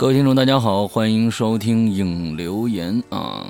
[0.00, 3.44] 各位听众，大家好，欢迎收听影留言啊。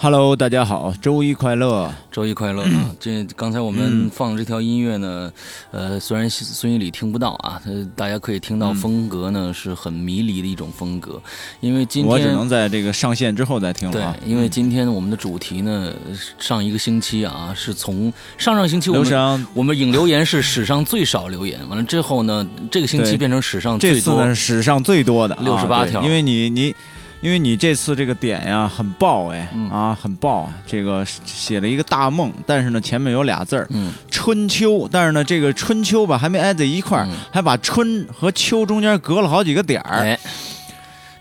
[0.00, 1.92] Hello，大家好，周一快乐！
[2.12, 2.94] 周一快乐啊！
[3.00, 5.28] 这刚才我们放这条音乐呢，
[5.72, 11.20] 呃，虽然孙一礼听不到啊，他大家可以听到风格呢是很迷离的一种风格，
[11.58, 15.92] 因为今天我只能在这个上线之后再听了对啊。，因为今天我们的主题呢，
[16.38, 26.72] 上一个星期啊是从上上星期我们我们引留言是史上最少留言，完了之后呢，这个星期变成史上这次最多呢是史上最多的六十八条啊因为你你。
[27.20, 29.68] 因为你这次这个点呀很爆哎、嗯。
[29.70, 33.92] 啊很爆，这个写了一个大梦，但是呢前面有俩字儿嗯。
[34.10, 37.16] 春秋，但是呢这个春秋吧还没挨在一块儿，嗯。
[37.32, 40.18] 还把春和秋中间隔了好几个点儿，哎，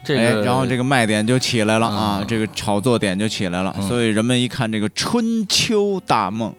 [0.08, 6.53] 这哎个然后这个卖点就起来了嗯啊，这个炒作点就起来了，嗯所以人们一看这个春秋大梦，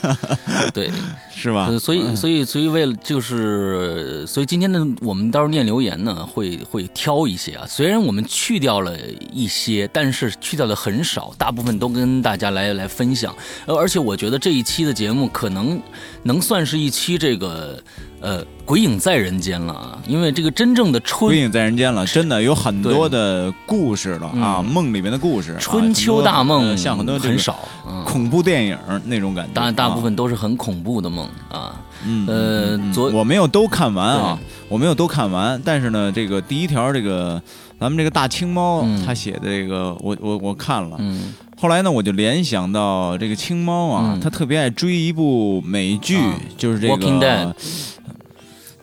[0.74, 0.90] 对。
[1.36, 1.66] 是吧？
[1.68, 7.66] 呃，所以，嗯所以，所以，为了就是，所以今天呢，我们到时候念留言呢，会会挑一些啊。
[7.68, 8.96] 虽然我们去掉了
[9.32, 13.34] 一些，但是去掉的很少，大部分都跟大家来来分享。
[13.66, 15.78] 呃，而且我觉得这一期的节目可能
[16.22, 17.82] 能算是一期这个
[18.24, 31.80] 呃鬼影在人间了啊，因为这个真正的春鬼影在人间了，真的有很多的故事了啊，嗯梦里面的故事，啊春秋大梦呃像很多很少，嗯，恐怖电影那种感觉，大大部啊分都是很恐怖的梦啊。
[32.06, 37.40] 嗯呃昨我没有都看完啊，我没有都看完，但是呢，这个第一条这个
[37.78, 47.54] 咱们这个大青猫嗯他写的这个，我我我看了，嗯后来呢，我就联想到这个青猫啊嗯，他特别爱追一部美剧啊，就是这 Walking 个 Dead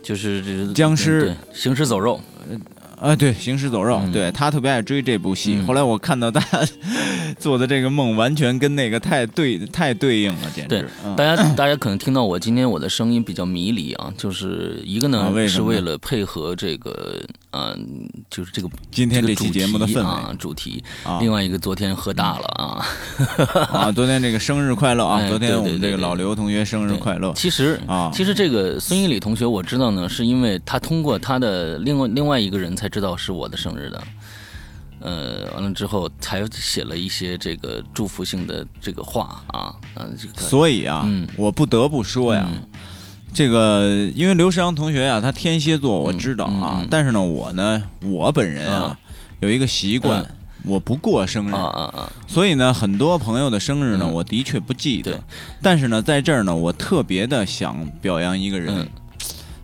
[0.01, 1.21] 就是僵尸。
[1.25, 2.19] 对行尸走肉，
[2.99, 4.11] 啊，对，行尸走肉，嗯。
[4.11, 5.57] 对他特别爱追这部戏。
[5.59, 5.65] 嗯。
[5.67, 6.41] 后来我看到他
[7.40, 10.90] 做的这个梦，完全跟那个太对太对应了，简对直。
[11.06, 17.22] 嗯大家 大家可能听到我今天我的声音比较迷离啊，就是一个呢、是为了配合这个
[17.53, 22.86] 嗯、就是这个今天这期节目的氛题啊主题，啊另外一个昨天喝大了啊，
[23.72, 23.92] 啊！
[23.94, 25.19] 昨天这个生日快乐啊！
[25.19, 28.09] 哎昨天我们这个对对对老刘同学生日快乐其实啊！
[28.13, 34.02] 其实这个孙一礼同学我知道呢，是因为他通过他的另外另外一个人才知道是我的生日的。
[35.01, 40.34] 呃，完了之后才写了一些这个祝福性的这个话啊，嗯、这个。
[40.41, 41.28] 所以啊，嗯。
[41.35, 42.62] 我不得不说呀，嗯。
[43.34, 46.88] 这个因为刘世阳同学呀，他天蝎座我知道啊，嗯嗯嗯。
[46.89, 48.97] 但是呢，我呢，我本人啊，
[49.39, 50.22] 有一个习惯。
[50.22, 50.35] 嗯。
[50.63, 54.13] 我不过生日，啊啊啊，所以呢，很多朋友的生日呢，嗯。
[54.13, 55.13] 我的确不记得。
[55.13, 55.22] 对。
[55.59, 58.88] 但是呢，在这儿呢，我特别的想表扬一个人，嗯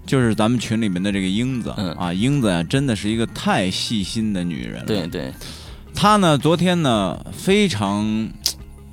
[0.08, 1.92] 就是咱们群里面的这个英子、嗯。
[1.94, 4.86] 啊，英子呀、真的是一个太细心的女人了。
[4.86, 5.32] 对，对，
[5.94, 8.30] 她呢，昨天呢，非常，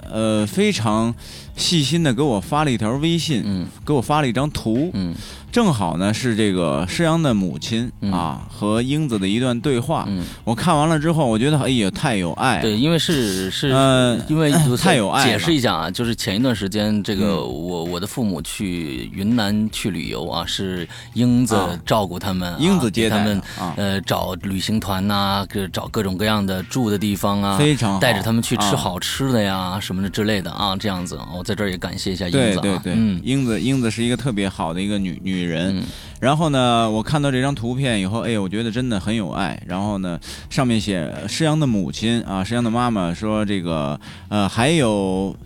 [0.00, 1.14] 呃，非常
[1.56, 3.66] 细心的给我发了一条微信，嗯。
[3.86, 5.14] 给我发了一张图，嗯
[5.54, 8.10] 正好呢是这个施阳的母亲、嗯。
[8.12, 10.04] 啊和英子的一段对话。
[10.08, 12.60] 嗯，我看完了之后，我觉得哎呀，太有爱。
[12.60, 17.36] 对，因为是 是，呃因为 太有爱解释一下啊，就是前一段时间，这个嗯。
[17.64, 21.78] 我我的父母去云南去旅游啊，是英子啊。
[21.86, 23.74] 照顾他们啊，英子接他们啊。
[23.76, 33.20] 呃找旅行团呐，各找各种各样的住的地方啊，非常带着他们去吃啊好吃的呀什么的之类的啊，这样子，我在这儿也感谢一下英子啊，对对对，嗯。
[33.22, 35.78] 英子英子是一个特别好的一个女女人。
[35.78, 35.82] 嗯
[36.20, 39.60] 然后呢，我看到这张图片以后，哎呀，我觉得真的很有爱。
[39.66, 40.18] 然后呢，
[40.48, 45.36] 上面写施阳的母亲啊，施阳的妈妈说这个呃还有。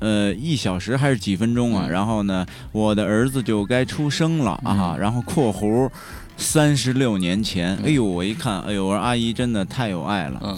[0.00, 1.86] 呃，一小时还是几分钟啊？
[1.88, 4.94] 嗯然后呢，我的儿子就该出生了啊。
[4.94, 5.90] 嗯然后（括弧）
[6.38, 10.40] 三十六年前，嗯哎呦，我一看，哎呦，我说阿姨真的太有爱了。
[10.44, 10.56] 嗯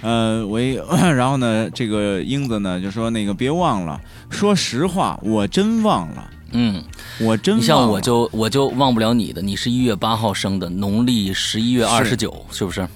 [0.00, 0.80] 呃，我一，
[1.14, 6.82] 然后呢，这个英子呢就说那个别忘了，说实话，我真忘了，嗯，
[7.20, 12.86] 我真像我就我就忘不了你的，你是一月八号生的，农历十一月二十九，是不是？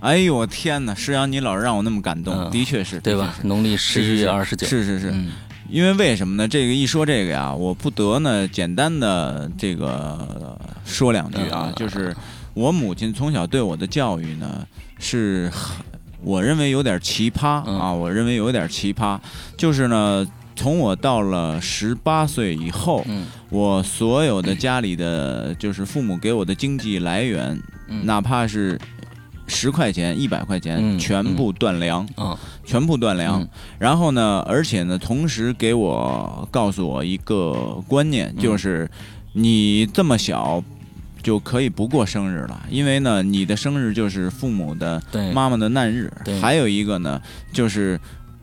[0.00, 5.28] 哎呦我天哪，施阳你老是让我那么感动，嗯的确是，对吧农历十一月二十九，是是是，嗯
[5.70, 6.46] 因为为什么呢？
[6.46, 12.14] 这个一说这个呀，我不得呢简单的这个呃说两句啊，嗯就是
[12.52, 14.66] 我母亲从小对我的教育呢
[14.98, 15.84] 是很，
[16.22, 19.18] 我认为有点奇葩嗯啊，我认为有点奇葩，
[19.56, 20.26] 就是呢。
[20.56, 23.26] 从我到了十八岁以后，嗯。
[23.50, 28.04] 我所有的家里的就是父母给我的经济来源，嗯。
[28.06, 28.78] 哪怕是
[29.46, 33.42] 十块钱、一百块钱，嗯全部断粮，啊全部断粮。
[33.42, 33.48] 嗯。
[33.78, 38.42] 然后呢，而且呢，同时给我告诉我一个观念，嗯。
[38.42, 38.90] 就是
[39.32, 40.62] 你这么小。
[41.22, 45.02] 就可以不过生日了，因为呢，你的生日就是父母的
[45.32, 46.12] 妈妈的难日。
[46.38, 47.18] 还有一个呢，
[47.50, 47.98] 就是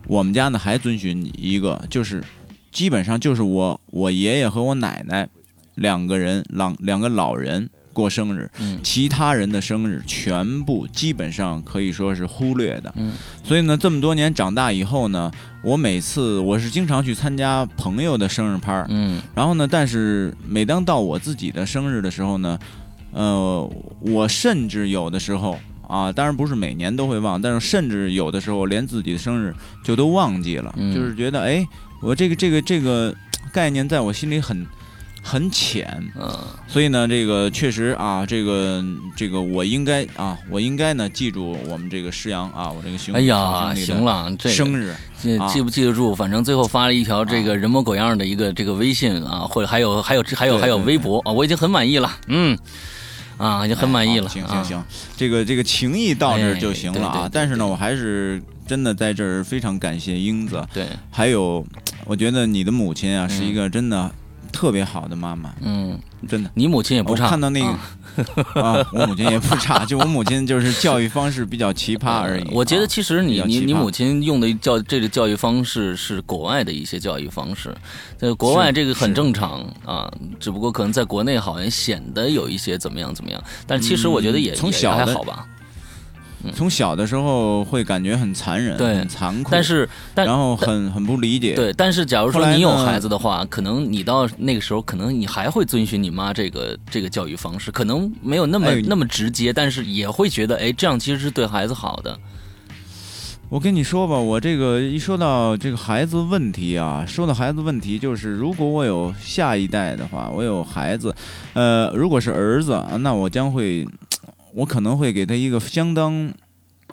[0.06, 2.22] 我们家呢还遵循一个，就是
[2.70, 5.28] 基本上就是我我爷爷和我奶奶
[5.74, 8.80] 两个人两两个老人过生日，嗯。
[8.82, 12.92] 其他人的生日全部基本上可以说是忽略的。
[12.96, 13.12] 嗯。
[13.44, 15.30] 所以呢，这么多年长大以后呢，
[15.62, 19.22] 我每次我是经常去参加朋友的生日趴儿，嗯。
[19.34, 22.58] 然后呢，但是每当到我自己的生日的时候呢，
[23.12, 23.70] 呃，
[24.00, 25.58] 我甚至有的时候
[25.92, 29.54] 啊，当然不是每年都会忘，但是甚至有的时候连自己的生日
[29.84, 31.62] 就都忘记了，嗯就是觉得哎，
[32.00, 33.14] 我这个这个这个
[33.52, 34.66] 概念在我心里很
[35.22, 35.86] 很浅，
[36.18, 36.30] 嗯。
[36.66, 38.82] 所以呢，这个确实啊，这个
[39.14, 44.96] 这个我应该啊，我应该呢记住我们这个师阳啊，我这个兄哎呀，行了，这个生日
[45.52, 46.14] 记不记得住？
[46.16, 52.56] 反正最后发了一条这个人模狗样的一个这个微信啊，或者还有还有还有还有微博啊，我已经很满意了，嗯，
[53.42, 54.28] 啊，已经很满意了。
[54.28, 54.84] 行啊行行，
[55.16, 57.28] 这个这个情谊到这儿就行了啊。
[57.30, 61.66] 但是呢，我还是真的在这儿非常感谢英子，对，还有
[62.04, 64.10] 我觉得你的母亲啊是一个真的
[64.52, 65.98] 特别好的妈妈，嗯，
[66.28, 66.50] 真的。
[66.54, 67.24] 你母亲也不差。
[67.24, 67.76] 我看到那个
[68.54, 72.44] 啊啊，我母亲也不差， 就我母亲就是教育方式比较奇葩而已。
[72.52, 77.74] 我觉得啊其实你你你母亲用的教这个教育方式是国外的一些教育方式，
[78.16, 85.46] 在国外这个很正常啊，只不过可能在国内好像显得有一些怎么样怎么样，但其实我觉得也、嗯从也小的还好吧。
[86.54, 102.18] 从小的时候会感觉很残忍，对很残酷，但是但然后很很不理解，对，但是假如说你有孩子的话，可能你到那个时候，可能你还会遵循你妈这个这个教育方式，可能没有那么、哎那么直接，但是也会觉得，哎，这样其实是对孩子好的。
[103.48, 111.14] 我跟你说吧，我这个一说到这个孩子问题啊，说到孩子问题，就是如果我有下一代的话，我有孩子，
[111.52, 113.86] 呃，如果是儿子，那我将会，
[114.54, 116.32] 我可能会给他一个相当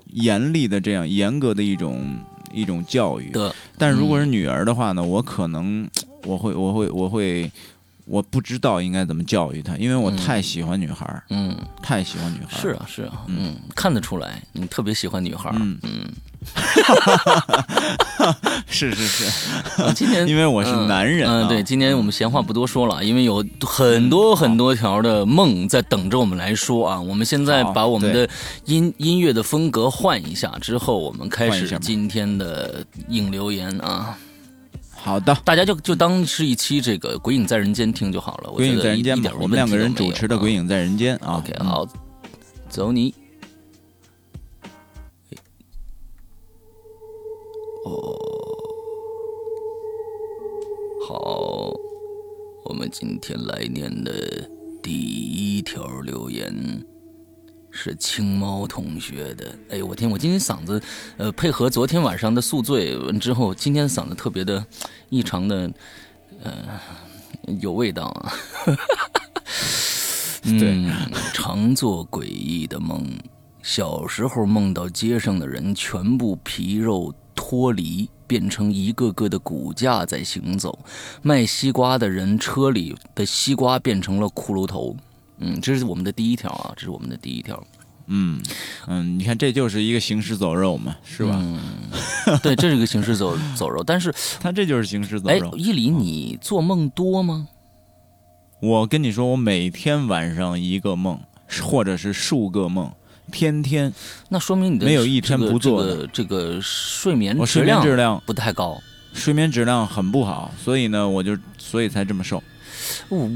[0.07, 2.17] 严厉的这样严格的一种
[2.53, 3.29] 一种教育。
[3.31, 5.87] 对，但是如果是女儿的话呢，我可能
[6.23, 7.51] 我会我会我会
[8.05, 12.61] 我不知道应该怎么教育她，因为我嗯太喜欢女孩儿，嗯，太喜欢女孩儿。
[12.61, 15.55] 是啊，是啊，嗯，看得出来，你特别喜欢女孩儿。
[15.59, 16.09] 嗯嗯，
[18.67, 19.25] 是 是是，
[19.83, 26.99] 啊今天因为我是男人嗯、啊对，今天我们闲话不多说了，因为有很多很多条的梦在等着我们来说啊。
[26.99, 28.27] 我们现在把我们的
[28.65, 34.17] 音音乐的风格换一下，之后我们开始今天的硬留言啊。
[34.95, 35.35] 好的。
[35.43, 38.49] 大家就就当是一期这个《鬼影在人间》听就好了。
[38.49, 41.37] 我鬼影在人间我们两个人主持的《鬼影影在人间》啊。
[41.37, 41.85] OK，嗯好，
[42.69, 43.13] 走你。
[47.89, 48.15] 哦，
[51.07, 51.73] 好，
[52.65, 54.11] 我们今天来念的
[54.83, 56.53] 第一条留言
[57.71, 59.57] 是青猫同学的。
[59.69, 60.79] 哎，我天，我今天嗓子，
[61.17, 64.63] 呃，配合昨天晚上的宿醉完之后，今天嗓子特别的
[65.09, 65.71] 异常的，
[66.43, 66.79] 呃，
[67.59, 68.33] 有味道啊。
[70.45, 73.03] 嗯，常做诡异的梦。
[73.61, 80.77] 小时候梦到街上的人全部皮肉脱离，变成一个个的骨架在行走。
[81.21, 84.93] 卖西瓜的人车里的西瓜变成了骷髅头。
[85.37, 87.63] 嗯，这是我们的第一条啊，这是我们的第一条，
[88.07, 88.41] 嗯
[88.87, 91.31] 嗯，你看这就是一个行尸走肉嘛，是吧？
[91.39, 93.81] 嗯，对，这是一个行尸走走肉。
[93.81, 95.55] 但是， 他这就是行尸走哎肉，。
[95.55, 97.47] 伊犁，你做梦多吗？
[98.61, 101.17] 我跟你说，我每天晚上一个梦，
[101.63, 102.91] 或者是数个梦，
[103.29, 103.93] 天天
[104.27, 108.77] 那说明你的没有一天不做这个这个睡眠我睡眠质量质量不太高。
[109.13, 112.41] 睡眠质量很不好，所以呢，我就所以才这么瘦。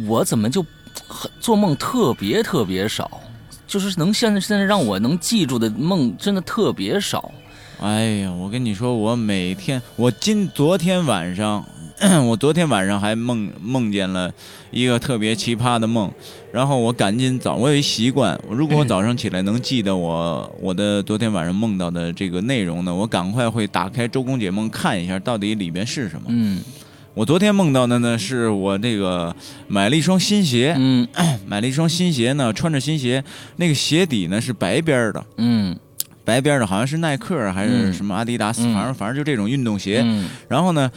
[0.08, 0.64] 我怎么就
[1.08, 3.20] 很做梦特别特别少？
[3.66, 7.32] 就是能现在现在让我能记住的梦真的特别少。
[7.82, 11.66] 哎呀，我跟你说，我每天，我今昨天晚上，
[12.28, 14.30] 我昨天晚上还梦梦见了
[14.72, 16.12] 一个特别奇葩的梦，
[16.52, 26.26] 然后我赶紧早，我有一习惯，如果我早上起来能记得我我的昨天晚上梦到的这个内容呢，我赶快会打开周公解梦看一下到底里边是什么。
[26.28, 26.62] 嗯。
[27.14, 29.34] 我昨天梦到的呢，是我这个
[29.68, 31.08] 买了一双新鞋，嗯。
[31.48, 33.24] 买了一双新鞋呢，穿着新鞋，
[33.56, 35.78] 那个鞋底呢是白边的，嗯。
[36.26, 38.74] 白边的，好像是耐克还是什么阿迪达斯，嗯。
[38.74, 40.02] 反正反正就这种运动鞋。
[40.04, 40.28] 嗯。
[40.50, 40.90] 然后呢，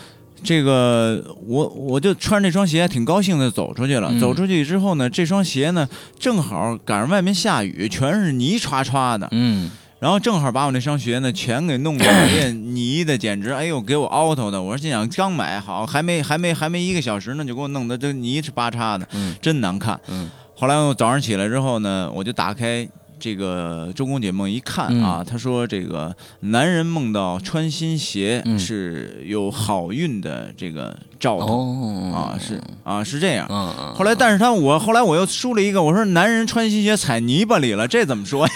[0.43, 4.09] 这个我我就穿这双鞋，挺高兴的走出去了。
[4.12, 5.88] 嗯走出去之后呢，这双鞋呢
[6.19, 14.62] 正好赶上外面下雨，全是泥歘歘的，嗯然后正好把我那双鞋呢全给弄得哎呀泥的，简 直哎呦给我凹头的。
[14.62, 19.99] 我说心想刚买好，还没还没还没一个小时呢，就给我弄得这泥巴叉的，嗯真难看。
[20.09, 22.87] 嗯后来我早上起来之后呢，我就打开
[23.18, 25.02] 这个周公解梦一看嗯。
[25.02, 28.58] 啊，他说这个男人梦到穿新鞋嗯。
[28.58, 33.46] 是有好运的这个兆头、哦啊，是啊是这样。
[33.94, 38.52] 后来，但是他我后来我又输了一个，我说男人穿新鞋踩泥巴里了，这怎么说呀？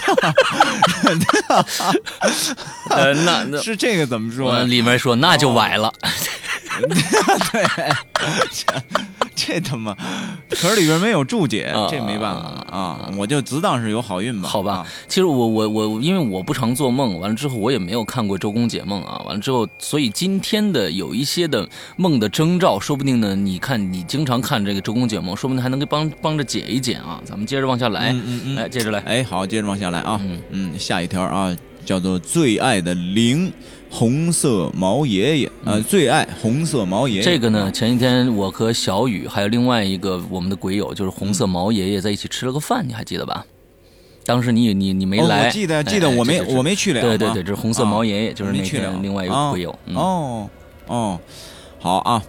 [2.89, 4.63] 呃那那 是这个怎么说？
[4.63, 5.91] 里面说那就崴了，
[9.33, 9.95] 这他妈，
[10.49, 14.47] 可是里边没有注解啊，这没办法啊，我就只当是有好运吧。
[14.47, 27.19] 好吧啊，其实我我我，因为我不常做梦，完了之后我也没有看过周公解梦啊，完了之后，所以今天的有一些的梦的征兆，说不定呢，你看你经常看这个周公解梦，说不定还能给帮帮着解一解啊。
[27.25, 30.19] 咱们接着往下来，嗯嗯嗯来接着来，哎，好，接着往下来啊。
[30.23, 33.51] 嗯嗯，下一条啊，叫做最爱的零
[33.91, 37.21] 红色毛爷爷呃，最爱红色毛爷爷。
[37.21, 43.45] 嗯这个呢，啊，前几天我和小雨还有另外一个我们的鬼友，就是红色毛爷爷在一起吃了个饭，你还记得吧？
[44.25, 47.01] 当时你你你没哦，来，我记得哎记得我没我没去了。
[47.01, 49.77] 对对对，这是红色毛爷爷，就是那没去了天另外一个哦鬼友。
[49.87, 50.49] 嗯哦
[50.87, 51.19] 哦，
[51.79, 52.23] 好啊。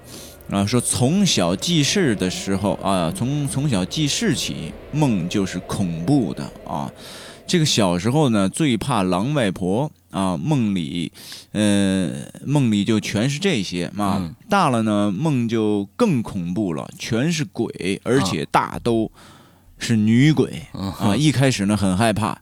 [0.50, 6.92] 啊，说从小记事的时候啊，从从小记事起，梦就是恐怖的啊。
[7.52, 11.12] 这个小时候呢，最怕狼外婆啊，梦里，
[11.50, 12.10] 呃，
[12.46, 14.16] 梦里就全是这些啊。
[14.22, 19.12] 嗯大了呢，梦就更恐怖了，全是鬼，而且大都
[19.76, 21.14] 是女鬼嗯啊。
[21.14, 22.38] 一开始呢，很害怕。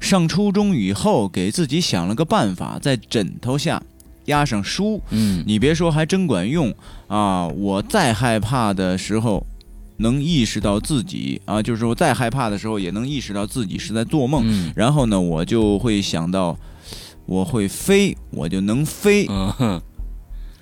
[0.00, 3.82] 上初中以后，给自己想了个办法，在枕头下
[4.24, 5.02] 压上书。
[5.10, 6.74] 嗯你别说，还真管用
[7.08, 7.46] 啊！
[7.46, 9.46] 我再害怕的时候，
[10.00, 14.42] 能意识到自己啊，就是说再害怕的时候，也能意识到自己是在做梦。
[14.46, 16.56] 嗯然后呢，我就会想到，
[17.26, 19.26] 我会飞，我就能飞。
[19.28, 19.80] 嗯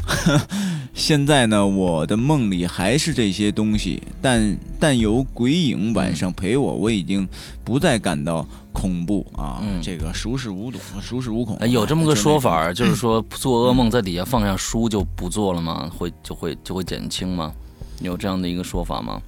[0.94, 7.28] 现在呢，我的梦里还是这些东西，但但有鬼影晚上陪我，我已经
[7.62, 9.60] 不再感到恐怖啊。
[9.62, 11.56] 嗯这个熟视无睹，熟视无恐。
[11.58, 15.88] 哎有这么个说法就是 说做噩梦在底下放下书就不做了吗？
[15.94, 17.52] 会就会就会减轻吗？
[18.00, 19.20] 有这样的一个说法吗？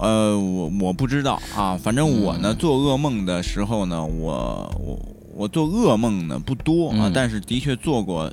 [0.00, 2.56] 呃，我我不知道啊，反正我呢，嗯。
[2.56, 4.98] 做噩梦的时候呢，我我
[5.34, 7.12] 我做噩梦呢不多啊，嗯。
[7.14, 8.32] 但是的确做过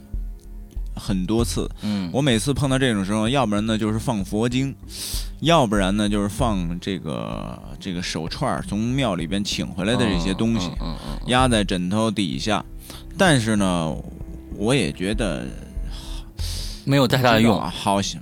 [0.96, 1.70] 很多次。
[1.82, 4.74] 嗯，我每次碰到这种时候，要不然呢就是放佛经，
[5.42, 12.64] 要不然呢就是放这个这个手串儿从庙里边请回来的这些东西，嗯嗯嗯压在枕头底下。
[13.18, 13.94] 但是呢，
[14.56, 15.46] 我也觉得
[16.86, 17.60] 没有太大的用。
[17.60, 18.22] 好像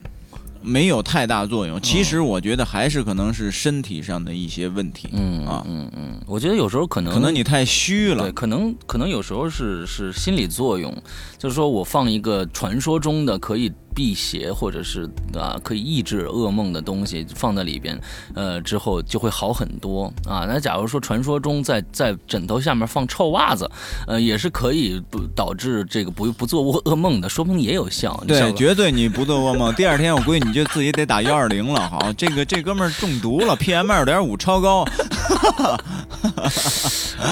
[0.65, 1.79] 没有太大作用。
[1.81, 8.31] 其实我觉得还是可能是身体上的一些问题，嗯啊嗯嗯，我觉得有时候可能可能你太虚了对，。
[8.31, 10.91] 可能可能有时候是是心理作用，
[11.37, 17.97] 就是说我放一个传说中的可以辟邪或者是啊可以抑制噩梦的东西放在里边，
[18.35, 20.45] 呃之后就会好很多啊。
[20.47, 23.67] 那假如说传说中在在枕头下面放臭袜子，
[24.05, 28.21] 呃也是可以不导致这个不不做噩噩梦的，说不定也有效。
[28.27, 29.73] 对，绝对你不做噩梦。
[29.75, 31.89] 第二天我估计你就自己得打幺二零了。
[31.89, 34.85] 好，这个这哥们儿中毒了，PM 二点五超高。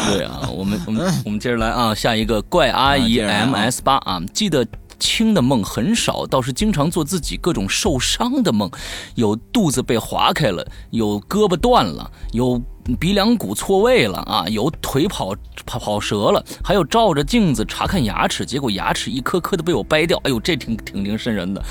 [0.10, 4.66] 对啊，我们我们 我们接着来啊，下一个怪阿姨 MS 八啊，记得。
[5.04, 8.72] 轻的梦很少，倒是经常做自己各种受伤的梦，
[9.16, 12.58] 有肚子被划开了，有胳膊断了，有
[12.98, 21.62] 鼻梁骨错位了啊，有腿跑跑跑折了，还有照着镜子查看牙齿，结果牙齿一颗颗的被我掰掉，哎呦，这挺挺挺瘆人的。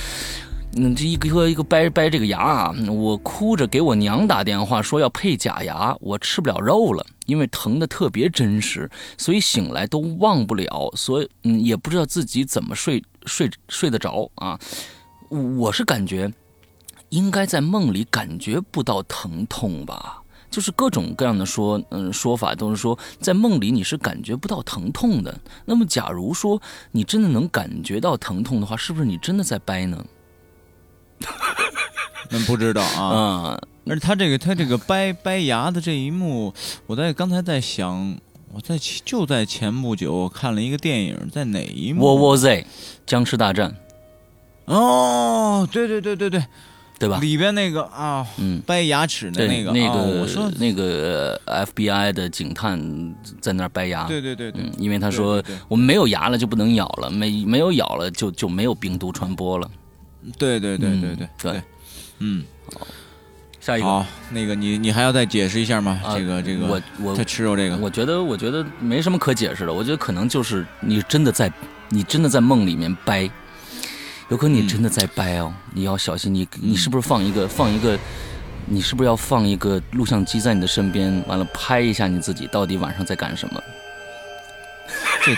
[0.75, 14.59] 嗯，这一个一个掰掰这个牙啊，我哭着给我娘打电话说要配假牙，我吃不了肉了，因为疼的特别真实，所以醒来都忘不了，所以嗯也不知道自己怎么睡睡睡得着啊。
[15.29, 16.33] 我是感觉
[17.09, 25.41] 应该在梦里感觉不到疼痛吧，就是各种各样的说嗯说法都是说在梦里你是感觉不到疼痛的。
[25.65, 26.61] 那么假如说
[26.91, 30.05] 你真的能感觉到疼痛的话，是不是你真的在掰呢？
[32.31, 33.11] 嗯，不知道啊。
[33.15, 36.53] 嗯、而他这个他这个掰掰牙的这一幕，
[36.87, 38.19] 我在刚才在想，
[38.55, 42.05] 我在前就在前不久看了一个电影，在哪一幕？
[42.05, 42.67] 窝窝 Z，
[43.07, 43.75] 僵尸大战，
[44.67, 46.45] 哦，对对对对对，
[46.99, 47.19] 对吧？
[47.19, 52.79] 里边那个啊，嗯，掰牙齿的，那个，那个、哦我说那个呃 FBI 的警探
[53.41, 54.63] 在那儿掰牙，对对对对。
[54.63, 59.71] 嗯，，因为他说我们没有牙了就不能咬了，没没有咬了就就没有病毒传播了。
[60.39, 61.29] 对对对对嗯对。
[61.53, 61.63] 对，
[62.19, 62.45] 嗯，
[63.63, 66.01] 下一个，好，那个你你还要再解释一下吗？
[66.05, 71.51] 啊这个这个，我我他吃肉这个，我觉得我觉得没什么可解释的，我觉得可能就是你真的在
[71.89, 73.31] 你真的在梦里面掰，
[74.31, 77.97] 有可能你真的在掰哦，你要小心你你是不是放一个放一个
[78.67, 83.63] 你是不是要放一个录像机在你的身边，完了拍一下你自己到底晚上在干什么？
[85.25, 85.33] 这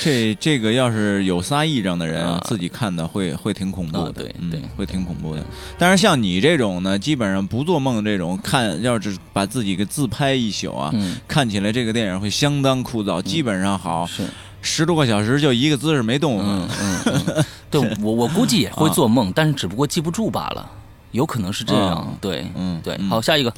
[0.00, 2.40] 这这个要是有仨癔症的人啊。
[2.44, 4.60] 自己看的会会挺恐怖的，啊对嗯对。
[4.76, 5.44] 会挺恐怖的。
[5.78, 14.26] 但是像你这种呢，基本上不做梦这种，看要是把自己给自拍一宿啊，嗯，看起来这个电影会相当枯燥，基本上好是，
[14.62, 16.68] 十多个小时就一个姿势没动嗯啊。
[16.80, 20.70] 嗯嗯， 对我我估计也会做梦，但是只不过记不住罢了，
[21.12, 22.08] 有可能是这样啊。
[22.20, 23.08] 对，嗯，对，嗯。
[23.08, 23.52] 好，下一个，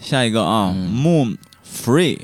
[0.00, 1.36] 下一个啊，Moon
[1.66, 2.18] Free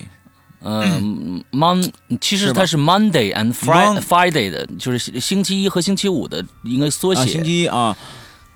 [0.64, 7.26] 嗯，Mon，其实它是 Monday and Friday 的，就是星期一和星期五的应该缩，写。
[7.26, 7.94] 星期一啊，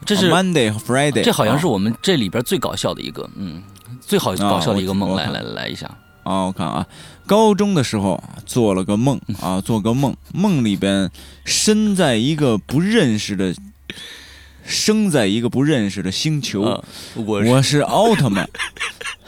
[0.07, 3.62] 这是 Monday 和 Friday，这好像是我们这里边最搞笑的一个，嗯，
[4.00, 5.15] 最好搞笑的一个梦。
[5.17, 5.87] 来来来一下，
[6.23, 6.87] 啊，我看啊，
[7.27, 11.11] 高中的时候做了个梦啊，做个梦，梦里边
[11.45, 13.55] 身在一个不认识的，
[14.69, 16.85] 生在一个不认识的星球，啊
[17.15, 18.49] 我我是奥特曼，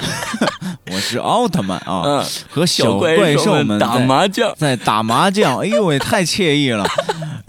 [0.93, 6.87] 我是奥特曼啊，嗯，和小怪怪兽们们打麻将，在打麻将，哎呦喂，太惬意了。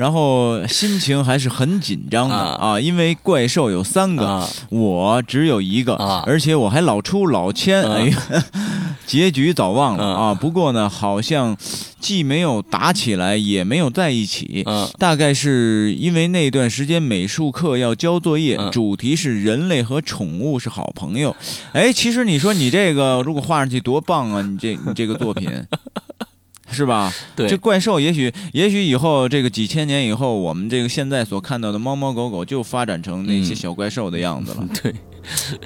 [0.02, 8.18] 然后心情还是很紧张的啊啊，因为怪兽有三个，啊我只有一个，啊而且我还老出老千，啊哎呀，
[9.06, 10.34] 结局早忘了啊啊。
[10.34, 11.56] 不过呢，好像
[12.00, 14.64] 既没有打起来，也没有在一起。
[14.66, 21.36] 嗯大概是因为那段时间美术课要交作业，嗯主题是人类和宠物是好朋友。
[21.74, 24.42] 哎，其实你说你这个如果画上去多棒啊！
[24.42, 25.48] 你这你这个作品。
[26.72, 27.14] 是吧？
[27.36, 27.48] 对。
[27.48, 34.94] 这怪兽也许也许以后这个几千年以后，我们这个现在所看到的猫猫狗狗就发展成那些嗯小怪兽的样子了， 对。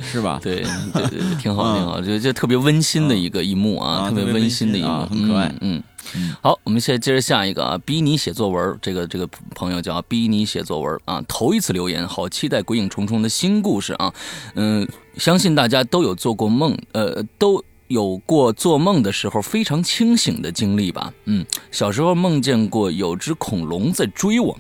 [0.01, 0.37] 是吧？
[0.43, 0.57] 对
[0.93, 4.87] 对 对，挺好嗯挺好，就就特别温馨的一个一幕啊，特别啊特别温温馨的一幕。
[4.87, 5.47] 啊，很可爱。
[5.61, 5.77] 嗯。
[5.77, 5.83] 嗯。
[6.17, 14.13] 嗯好，我们现在接着下一个啊，逼你写作文，这个这个朋友叫逼你写作文啊，头一次留言，好期待《鬼影重重》的新故事啊，
[14.55, 14.85] 嗯，
[15.17, 24.57] 相信大家都有做过梦，呃，都有过做梦的时候非常清醒的经历吧，嗯，小时候梦见过有只恐龙在追我，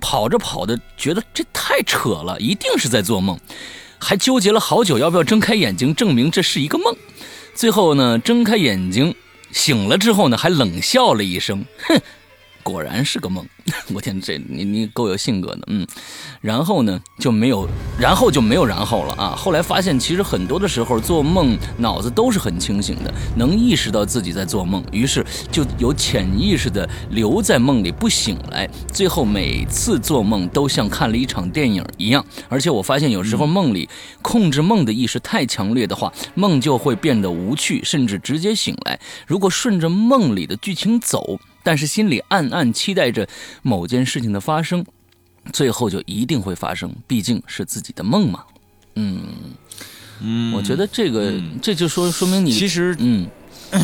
[0.00, 3.38] 跑着跑的觉得这太扯了，一定是在做梦，
[3.98, 6.94] 还纠结了好久要不要睁开眼睛证明这是一个梦，
[7.54, 9.14] 最后呢，睁开眼睛。
[9.52, 12.00] 醒了之后呢，还冷笑了一声，哼，
[12.62, 13.44] 果然是个梦。
[13.94, 15.86] 我天，这你你够有性格的，嗯。
[16.40, 17.68] 然后呢，就没有，
[17.98, 19.34] 然后就没有然后了啊。
[19.36, 28.68] 后来发现，其实很多的时候做梦，脑子都是很清醒的，能意识到自己在做梦，于是就有潜意识的留在梦里不醒来。
[28.92, 32.24] 最后每次做梦都像看了一场电影一样。
[32.48, 33.88] 而且我发现，有时候梦里
[34.22, 38.98] 控制梦的意识太强烈的话，梦就会变得无趣，甚至直接醒来。
[39.26, 43.28] 如果顺着梦里的剧情走，但是心里暗暗期待着
[43.62, 44.84] 某件事情的发生，
[45.52, 48.44] 最后就一定会发生，毕竟是自己的梦嘛。
[48.94, 49.22] 嗯，
[50.20, 51.58] 嗯，我觉得这个、嗯。
[51.62, 53.28] 这就说说明你其实嗯。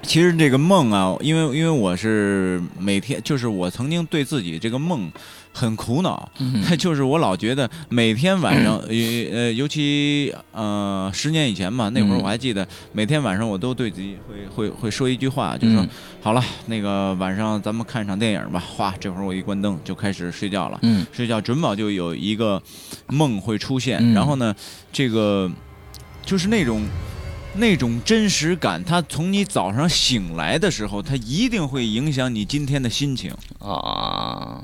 [0.00, 5.10] 其实这个梦啊，因为因为我是每天，就是我曾经对自己这个梦
[5.58, 8.94] 很苦恼，嗯 就是我老觉得每天晚上， 呃
[9.32, 15.88] 呃，尤其呃十年以前嘛，那会儿嗯我还记得每天晚上我都对自己会会会说一句话，就是说、嗯
[16.20, 21.06] 好了，那个晚上咱们看一场电影吧，哗，这会儿我一关灯就开始睡觉了，嗯。
[21.12, 22.60] 睡觉准保就有一个
[23.06, 24.12] 梦会出现，嗯。
[24.14, 24.54] 然后呢，
[24.92, 25.50] 这个
[26.24, 26.82] 就是那种
[27.54, 33.32] 那种真实感，它从你早上醒来的时候，它一定会影响你今天的心情。
[33.60, 34.62] 啊，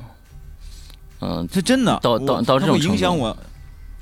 [1.25, 3.37] 嗯这真的到到到这种程度响我。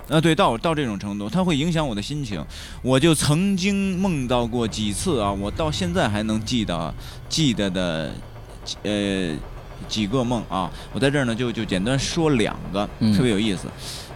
[0.08, 2.44] 啊，对，到到这种程度，它会影响我的心情。
[2.82, 6.92] 我就曾经梦到过几次啊，我到现在还能记得
[7.28, 8.12] 记得的，
[8.82, 9.34] 呃，
[9.88, 10.70] 几个梦啊。
[10.92, 13.68] 我在这儿呢，就就简单说两个，嗯特别有意思。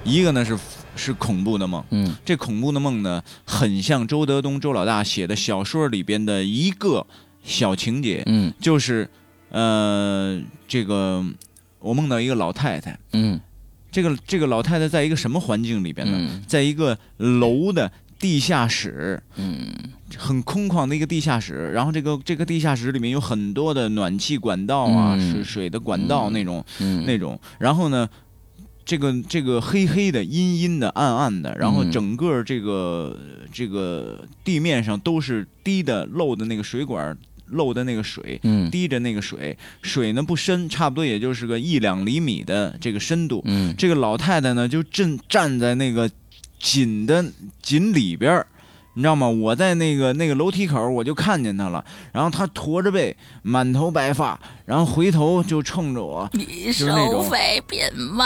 [0.05, 0.59] 一个呢是
[0.97, 7.07] 是恐怖的梦，嗯这恐怖的梦呢，很像周德东周老大写的小说里边的一个
[7.45, 9.09] 小情节，嗯就是
[9.51, 10.39] 呃，
[10.69, 11.25] 这个
[11.87, 13.41] 我梦到一个老太太，嗯。
[13.91, 16.19] 这个这个老太太在一个什么环境里边呢？
[16.19, 16.45] 嗯。
[16.47, 19.73] 在一个楼的地下室，嗯。
[20.17, 25.33] 很空旷的一个地下室，然后这个这个地下室里面有很多的暖气管道啊，嗯。
[25.33, 27.05] 水水的管道嗯那种、嗯。
[27.07, 28.09] 那种，然后呢。
[28.89, 33.19] 这个这个黑黑的、阴阴的、暗暗的，然后嗯整个这个、
[33.53, 37.19] 这个地面上都是滴的漏的那个水管
[37.49, 43.43] 漏的那个水，嗯滴着那个水，水呢不深，差不多也就是个一两厘米的这个深度。
[43.45, 46.11] 嗯这个老太太呢就正站在那个
[46.59, 47.25] 井的
[47.63, 48.47] 井里边儿
[48.95, 49.29] 你知道吗？
[49.29, 51.85] 我在那个那个楼梯口，我就看见她了。
[52.13, 58.25] 然后她驼着背，满头白发，然后回头就冲着我，你收废品吗？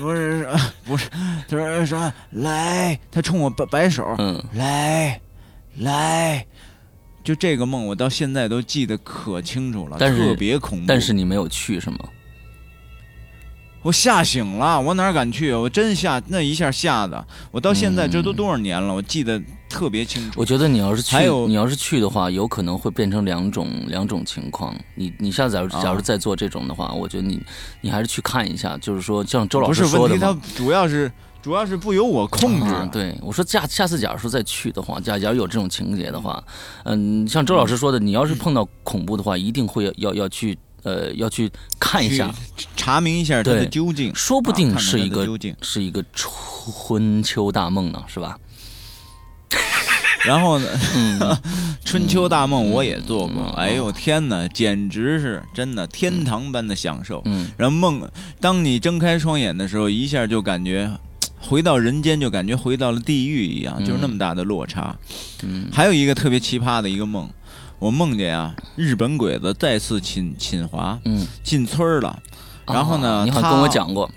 [0.00, 0.48] 不是
[0.84, 1.08] 不是，
[1.48, 5.20] 他说说来，他冲我摆摆手，嗯，来
[5.78, 6.44] 来，
[7.24, 10.84] 就这个梦，我到现在都记得可清楚了，但是特别恐怖。
[10.86, 11.98] 但是你没有去是吗？
[13.82, 15.52] 我吓醒了，我哪敢去？
[15.52, 20.40] 我真吓，那一下吓的，我到现在这都多少年了，我记得特别清楚。
[20.40, 24.74] 我觉得你要是去你要是去的话，有可能会变成两种两种情况。
[24.94, 27.38] 你你下次假如啊假如再做这种的话，我觉得你
[27.82, 30.56] 你还是去看一下，就是说像周老不是师说的问题，他。
[30.56, 31.12] 主要是
[31.44, 32.72] 主要是不由我控制。
[32.72, 36.42] 啊对，我说下下次假如说再去的话，假假如有这种情节的话，
[36.84, 42.34] 嗯，像周老师说的，你要是碰到恐怖的话，一定会要要要去呃要去看一下，
[42.74, 45.54] 查明一下它的究竟，说不定是一个的究竟。
[45.60, 48.38] 是一个春秋大梦呢，是吧？
[50.24, 51.38] 然后呢，嗯，
[51.84, 57.20] 春秋大梦我也做过嗯，哎呦天哪，简直是真的天堂般的享受。
[57.26, 60.90] 嗯然后梦，当你睁开双眼的时候，一下就感觉
[61.46, 64.96] 回到人间，就感觉回到了地狱一样，嗯就是那么大的落差。
[65.42, 67.28] 嗯还有一个特别奇葩的一个梦，
[67.78, 72.18] 我梦见啊，日本鬼子再次侵侵华，嗯，进村了。
[72.66, 74.10] 然后呢他啊你好像跟我讲过，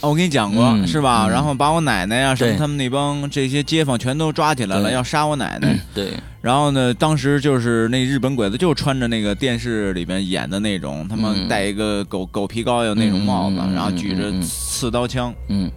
[0.00, 1.26] 哦，我跟你讲过、嗯是吧？
[1.26, 5.78] 嗯然后把我奶奶呀、什么他们那帮这些街坊全都抓起来了，要杀我奶奶。
[5.94, 15.70] 对，然后呢，当时就是那日本鬼子就穿着那个电视里边演的那种，他嗯们戴一个狗狗皮膏药那种帽子，然后举着刺刀枪，嗯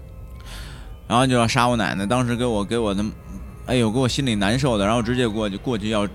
[1.10, 2.06] 然后就要杀我奶奶。
[2.06, 3.04] 当时给我给我的，
[3.66, 6.08] 哎呦，给我心里难受的，然后直接过去过去要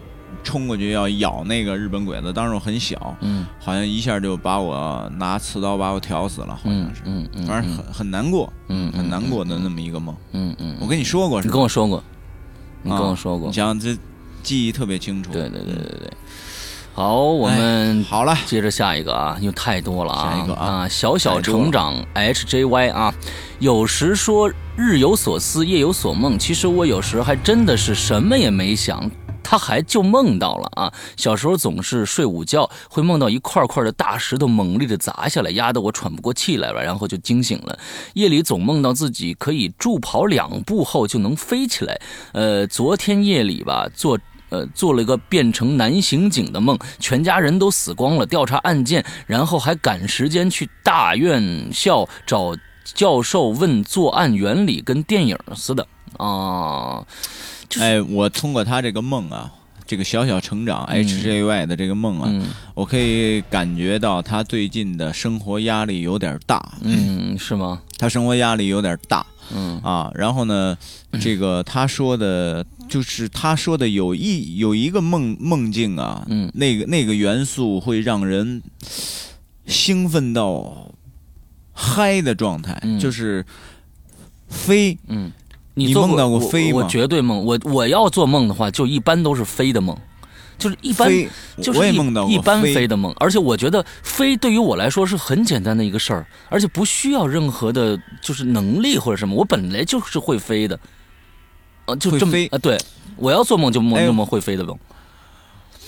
[0.44, 2.32] 冲过去要咬那个日本鬼子。
[2.32, 10.14] 当时我很小，嗯好像一下就把我拿刺刀把我挑死了，好嗯像是，嗯嗯，反正很很难过，嗯很难过的那么一个梦。
[10.32, 11.52] 嗯嗯，我跟你说过是你？
[11.52, 12.02] 跟我说过，
[12.82, 13.96] 你跟我啊说过你，想这
[14.44, 15.32] 记忆特别清楚。
[15.32, 16.10] 对对对对对。
[16.92, 20.30] 好，我们好了，接着下一个啊，因为太多了啊。
[20.30, 23.12] 下一个啊小小成长 HJY 啊，
[23.58, 29.08] 有时说日有所思，夜有所梦，其实我有时还真的是什么也没想。
[29.40, 30.92] 他还就梦到了啊！
[31.16, 37.78] 小时候总是睡午觉，会梦到一块块的大石头猛烈的砸下来，压得我喘不过气来了，然后就惊醒了。
[38.14, 42.00] 夜里总梦到自己可以助跑两步后就能飞起来。
[42.32, 55.86] 呃，昨天夜里吧，做呃，做了一个变成男刑警的梦，全家人都死光了，调查案件，然后还赶时间去大院校找教授问作案原理，跟电影似的
[56.18, 57.04] 啊。
[57.68, 59.50] 就是哎，我通过他这个梦啊，
[59.86, 67.80] 这个小小成长嗯 HJY 的这个梦啊，嗯我可以感觉到他最近的生活压力有点大，嗯，是吗？
[67.98, 70.10] 他生活压力有点大嗯啊。
[70.14, 70.76] 然后呢，
[71.20, 78.62] 这个他说的，就是他说的有一有一个梦梦境啊，嗯那个那个元素会让人
[79.66, 80.92] 兴奋到
[81.74, 82.98] 嗨的状态，嗯。
[82.98, 83.44] 就是
[84.48, 84.96] 飞。
[85.08, 85.36] 嗯，做
[85.74, 86.78] 你梦到过我飞吗？
[86.78, 87.44] 我绝对梦。
[87.44, 89.96] 我我要做梦的话，就一般都是飞的梦，
[90.56, 91.10] 就是一般，
[91.60, 100.78] 就是一我也梦到过一般飞飞的梦，而且我觉得飞对于我来说是很简单的一个事儿，而且不需要任何的，就是能力或者什么，我本来就是会飞的，
[101.86, 102.78] 呃，就这么会飞啊，对，
[103.16, 104.78] 我要做梦就梦那么会飞的梦，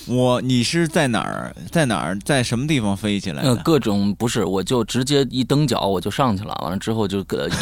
[0.07, 1.55] 我你是在哪儿？
[1.71, 2.19] 在哪儿？
[2.25, 3.49] 在什么地方飞起来的？
[3.51, 7.57] 呃，各种不是，我就直接一蹬脚我就上去了，完了之后就个就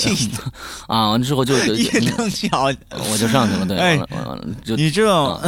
[0.88, 1.84] 啊，完了之后就就 一
[2.16, 2.72] 蹬脚，
[3.10, 4.00] 我就上去了，对，哎
[4.64, 5.40] 就你知道，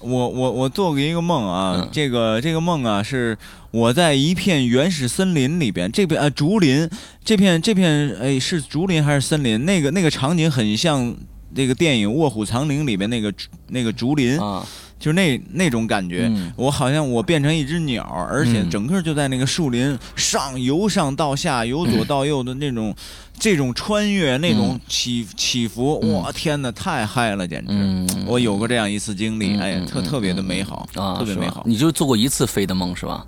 [0.00, 3.36] 我我我做过一个梦啊，嗯这个这个梦啊，是
[3.70, 6.88] 我在一片原始森林里边，这片啊竹林，
[7.24, 9.64] 这片这片哎是竹林还是森林？
[9.64, 11.14] 那个那个场景很像
[11.54, 14.66] 那个电影《卧虎藏龙》里边那个竹那个竹林，啊，
[15.02, 16.28] 就是那那种感觉。
[16.30, 22.94] 嗯我好像我变成一只鸟，而且嗯整个就在那个树林上由上到下，由左到右的那种，
[23.36, 27.66] 这种穿越，那种起起伏，嗯我天哪，太嗨了，简直！
[27.70, 30.88] 嗯，我有过这样一次经历，嗯哎呀，特特别的美好，
[31.18, 31.64] 特别美好。
[31.66, 33.26] 你就做过一次飞的梦是吧？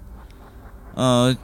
[0.94, 1.36] 呃，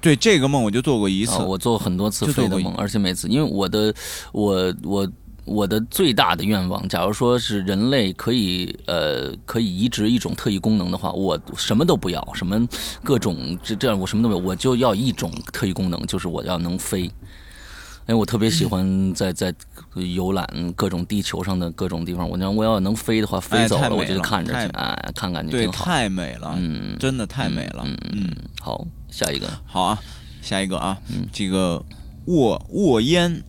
[0.00, 3.94] 对这个梦我就做过一次啊，，我做过很多次飞的梦，而且每次因为我的
[4.32, 5.08] 我我
[5.50, 12.64] 我的最大的愿望，假如说是人类可以呃可以移植一种特异功能的话，我什么都不要，什么
[13.02, 17.10] 各种这这样我什么都没有，我就要一种特异功能，就是我要能飞。
[18.06, 19.52] 哎，我特别喜欢在在
[19.94, 22.28] 游览各种地球上的各种地方。
[22.28, 25.84] 我想我要能飞的话，飞走了我就看着去，哎，看看就对，挺好。
[25.84, 27.82] 太美了，嗯，真的太美了。
[27.84, 29.98] 嗯嗯，好，下一个好啊，
[30.42, 31.84] 下一个啊，嗯这个
[32.26, 33.42] 沃沃烟，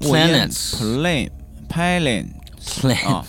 [0.00, 1.30] 沃烟 Planets plane
[1.72, 2.26] plane
[2.58, 3.24] plan，、啊，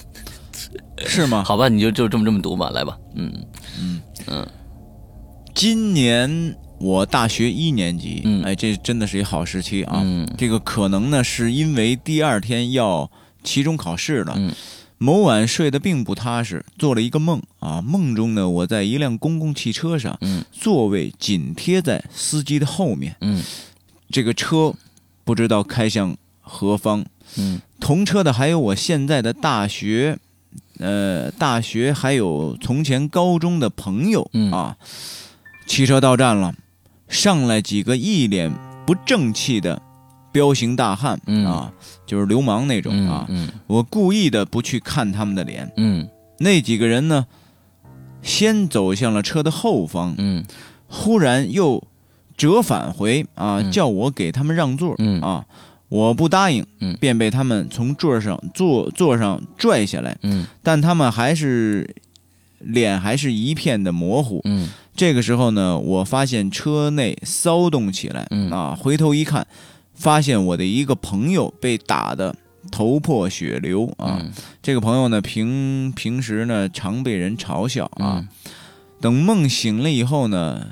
[0.98, 1.44] 是吗？
[1.48, 3.32] 好吧，你就就这么这么读吧，来吧，嗯。
[5.56, 8.44] 今年我大学一年级，嗯。
[8.44, 10.02] 哎，这真的是一好时期啊。
[10.04, 10.28] 嗯。
[10.38, 13.10] 这个可能呢，是因为第二天要
[13.44, 14.34] 期中考试了。
[14.36, 14.52] 嗯。
[14.98, 17.82] 某晚睡得并不踏实，做了一个梦啊。
[17.82, 20.44] 梦中呢，我在一辆公共汽车上，嗯。
[20.52, 23.44] 座位紧贴在司机的后面，嗯。
[24.10, 24.74] 这个车
[25.24, 27.06] 不知道开向何方。
[27.38, 30.18] 嗯同车的还有我现在的大学，
[30.80, 34.50] 呃，大学还有从前高中的朋友、嗯。
[34.54, 34.78] 啊。
[35.68, 36.56] 汽车到站了，
[37.10, 38.50] 上来几个一脸
[38.86, 39.82] 不正气的
[40.32, 41.46] 彪形大汉、嗯。
[41.46, 41.74] 啊，
[42.06, 43.26] 就是流氓那种嗯啊。
[43.28, 43.50] 嗯。
[43.68, 46.08] 我故意的不去看他们的脸，嗯。
[46.40, 47.28] 那几个人呢，
[48.22, 50.46] 先走向了车的后方，嗯。
[50.88, 51.84] 忽然又
[52.38, 53.70] 折返回啊，嗯。
[53.74, 55.20] 叫我给他们让座、嗯。
[55.22, 55.46] 啊，
[55.94, 61.88] 我不答应，嗯便被他们从座上座座上拽下来，嗯但他们还是
[62.58, 64.42] 脸还是一片的模糊。
[64.46, 69.46] 嗯这个时候呢，我发现车内骚动起来，嗯啊，回头一看，
[69.94, 72.36] 发现我的一个朋友被打得
[72.72, 74.18] 头破血流啊。
[74.20, 74.32] 嗯
[74.64, 78.18] 这个朋友呢，平平时呢常被人嘲笑啊。
[78.18, 78.28] 嗯
[79.00, 80.70] 等梦醒了以后呢，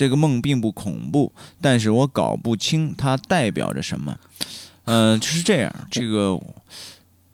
[0.00, 4.16] 这个梦并不恐怖，但是我搞不清它代表着什么。
[4.86, 6.40] 嗯呃，是这样，这个，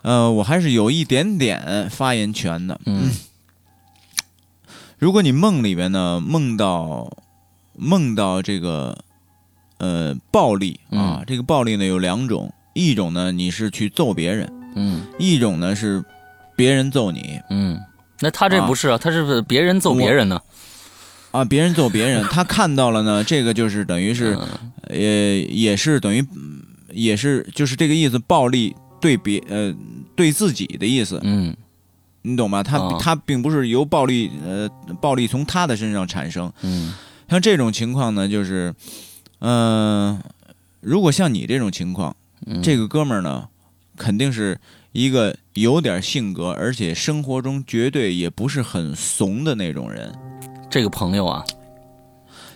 [0.02, 2.80] 呃，我还是有一点点发言权的。
[2.86, 3.12] 嗯。
[4.98, 7.08] 如果你梦里边呢梦到
[7.76, 8.98] 梦到这个
[9.78, 15.06] 呃暴力啊，这个暴力呢有两种，一种呢你是去揍别人，嗯。
[15.20, 16.04] 一种呢是
[16.56, 17.40] 别人揍你。
[17.48, 17.80] 嗯，
[18.18, 20.34] 那他这不是啊，他是别人揍别人呢。
[20.34, 20.42] 啊，
[21.44, 24.48] 别人揍别人，他看到了呢，这个就是等于是嗯。
[24.88, 24.96] 呃
[25.50, 29.74] 也是等于嗯也是就是这个意思，暴力对别呃
[30.14, 31.56] 对自己的意思，嗯。
[32.22, 32.62] 你懂吗？
[32.62, 34.68] 他啊他并不是由暴力呃
[35.00, 36.94] 暴力从他的身上产生，嗯。
[37.28, 38.72] 像这种情况呢，就是，
[39.40, 40.20] 嗯、
[40.80, 42.14] 如果像你这种情况，
[42.46, 43.48] 嗯，这个哥们儿呢，
[43.96, 44.56] 肯定是
[44.92, 50.12] 一个有点性格，而且生活中绝对也不是很怂的那种人。
[50.68, 51.44] 这个朋友啊，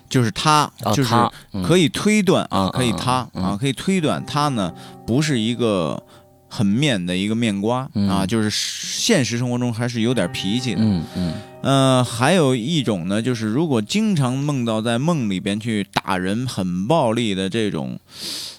[0.09, 1.63] 就是他，啊就是他嗯。
[1.63, 4.73] 可以推断啊，嗯可以他啊，可以推断他呢
[5.07, 6.03] 不是一个
[6.49, 8.09] 很面的一个面瓜嗯。
[8.09, 10.81] 啊，就是现实生活中还是有点脾气的。
[10.83, 11.35] 嗯嗯。
[11.63, 17.99] 呃，还有一种呢，就是如果经常梦到在梦里边去打人、很暴力的这种，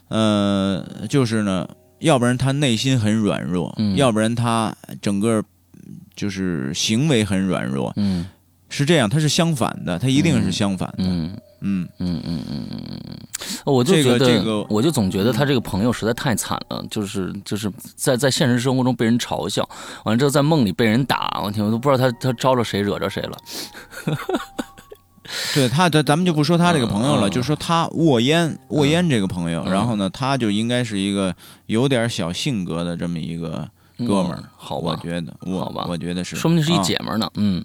[0.07, 1.67] 呃，就是呢，
[1.99, 3.95] 要不然他内心很软弱，嗯。
[3.97, 5.43] 要不然他整个
[6.15, 8.25] 就是行为很软弱，嗯
[8.71, 10.95] 是这样，他是相反的，他一定是相反的。
[10.99, 13.17] 嗯嗯嗯嗯嗯嗯嗯，
[13.65, 19.61] 我就这个觉得，这个我就总觉得他这个朋友实在太惨了，就是就是在在现实生活中被人嘲笑，
[20.05, 23.37] 完了之后在梦里被人打，我天，我都不知道他他招着谁惹着谁了。
[25.53, 31.33] 对他，咱咱们就不说他这个朋友了，就说他沃烟沃烟这个朋友，嗯然后呢，他就应该是一个
[31.67, 37.29] 有点小性格的这么一个哥们儿嗯，好吧，我觉得，我好吧我觉得是，说不定是一啊姐们儿呢。
[37.35, 37.63] 嗯，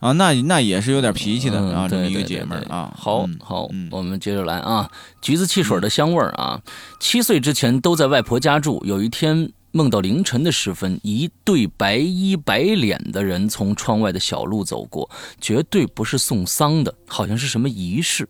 [0.00, 2.94] 啊，那那也是有点脾气的嗯啊，这么一个姐们儿啊。
[2.96, 6.60] 好嗯好嗯，我们接着来啊，橘子汽水的香味儿啊。
[7.00, 18.28] 七岁之前都在外婆家住，有一天梦到凌晨的时分，一对白衣白脸的人从窗外的小路走过，绝对不是送丧的，好像是什么仪式。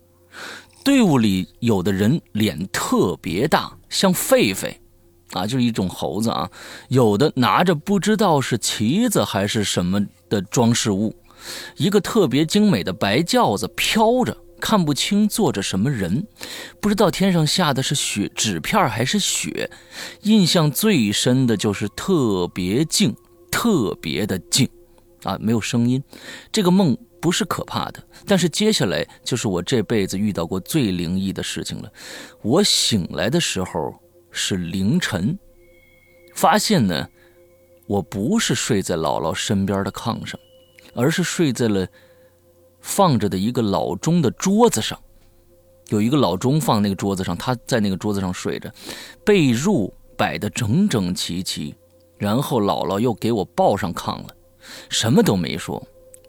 [0.82, 4.72] 队伍里有的人脸特别大，像狒狒。
[5.32, 6.48] 啊，就是一种猴子啊，
[6.88, 11.14] 有的拿着不知道是旗子还是什么的装饰物，
[11.76, 16.26] 一个特别精美的白轿子飘着，看不清坐着什么人，
[16.80, 19.70] 不知道天上下的是雪纸片还是雪。
[20.22, 23.14] 印象最深的就是特别静，
[23.50, 24.68] 特别的静，
[25.22, 26.02] 啊，没有声音。
[26.50, 31.92] 这个梦不是可怕的，但是接下来就是我这辈子遇到过最灵异的事情了。
[32.42, 33.94] 我醒来的时候
[34.30, 35.38] 是凌晨，
[36.34, 37.08] 发现呢，
[37.86, 40.38] 我不是睡在姥姥身边的炕上。
[40.98, 41.86] 而是睡在了
[42.80, 44.98] 放着的一个老钟的桌子上，
[45.90, 48.68] 有一个老钟放那个桌子上，他在那个桌子上睡着，
[49.24, 51.72] 被褥摆得整整齐齐，
[52.16, 54.26] 然后姥姥又给我抱上炕了，
[54.88, 55.80] 什么都没说。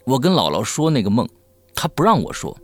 [0.03, 1.27] 我跟姥姥说那个梦，
[1.73, 2.55] 她不让我说。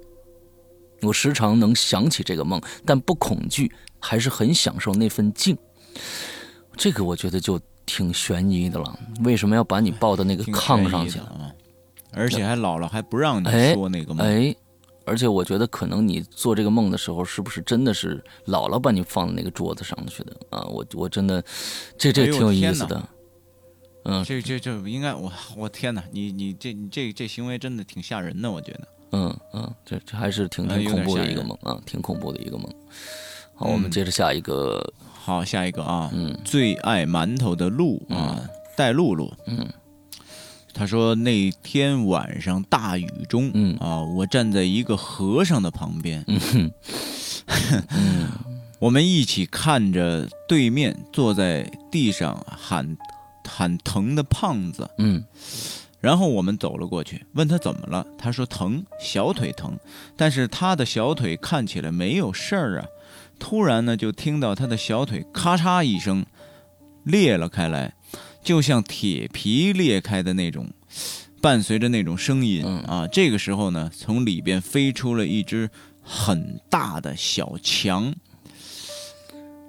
[1.02, 5.58] 我时常能想起这个梦，但不恐惧，还是很享受那份静。
[6.78, 11.56] 这个我觉得就挺悬疑的了，为什么要把你抱到那个炕上去了？
[12.16, 14.56] 而且还姥姥还不让你哎说那个梦，哎，
[15.06, 20.64] 而且我觉得可能你做这个梦的时候，是不是真的是姥姥把你放在那个桌子上去的啊？
[20.64, 21.44] 我我真的，
[21.98, 23.10] 这这挺有意思的。
[24.08, 28.88] 嗯这这这应该我我天哪，你你这你这这行为真的挺吓人的，我觉得。
[29.12, 32.72] 嗯嗯，这这还是挺挺恐怖的一个梦啊，挺恐怖的一个梦。
[33.56, 34.94] 好，我们接着下一个。
[35.14, 38.40] 好，下一个啊，嗯，最爱馒头的鹿啊，
[38.78, 39.68] 戴露露，嗯，
[40.78, 43.78] 他说那天晚上大雨中，嗯。
[43.78, 46.72] 啊，我站在一个和尚的旁边，嗯，
[48.80, 52.98] 我们一起看着对面坐在地上喊
[53.48, 55.24] 喊疼的胖子，嗯，
[56.02, 59.80] 然后我们走了过去，问他怎么了，他说疼，小腿疼，
[60.18, 62.86] 但是他的小腿看起来没有事儿啊。
[63.40, 66.26] 突然呢，就听到他的小腿咔嚓一声
[67.04, 67.94] 裂了开来，
[68.46, 70.70] 就像铁皮裂开的那种，
[71.42, 73.08] 伴随着那种声音啊。
[73.12, 75.70] 这个时候呢，从里边飞出了一只
[76.02, 78.14] 很大的小强，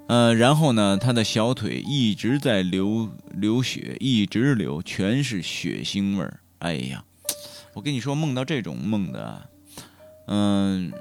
[0.09, 6.41] 呃，然后呢，他的小腿一直在流流血，一直流，全是血腥味儿。
[6.59, 7.03] 哎呀，
[7.73, 9.49] 我跟你说，梦到这种梦的，
[10.27, 10.93] 嗯。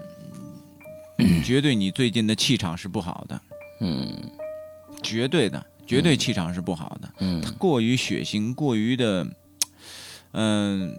[1.46, 3.42] 绝对，你最近的气场是不好的。
[3.80, 4.14] 嗯，
[5.02, 7.10] 绝对的，绝对气场是不好的。
[7.20, 9.26] 嗯，过于血腥，过于的，
[10.32, 10.94] 嗯，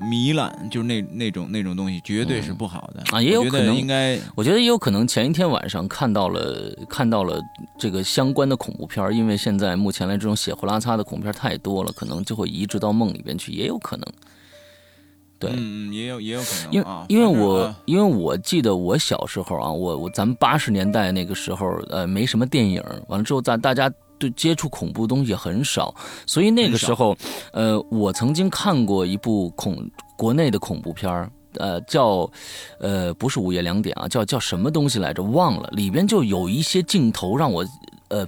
[0.00, 3.20] 糜烂，就是那那种那种东西，绝对是不好的啊。
[3.20, 7.40] 也有可能应该，我觉得也有可能前一天晚上看到了看到了
[7.78, 14.06] 这个相关的恐怖片因为现在目前来这种血呼拉擦的恐怖片太多了，可能就会移植到梦里边去，也有可能。
[15.40, 25.94] 对，嗯，也有也有可能，因为因为我因为我记得我小时候啊，我我咱们八十年代那个时候，呃，没什么电影，完了之后，咱大家对接触恐怖东西很少，
[26.26, 27.16] 所以那个时候，
[27.52, 32.30] 呃，我曾经看过一部恐国内的恐怖片儿，呃，叫，
[32.80, 37.64] 呃，不是午夜两点啊，叫叫什么东西来着，忘了，里边就有一些镜头让我。
[38.08, 38.26] 呃，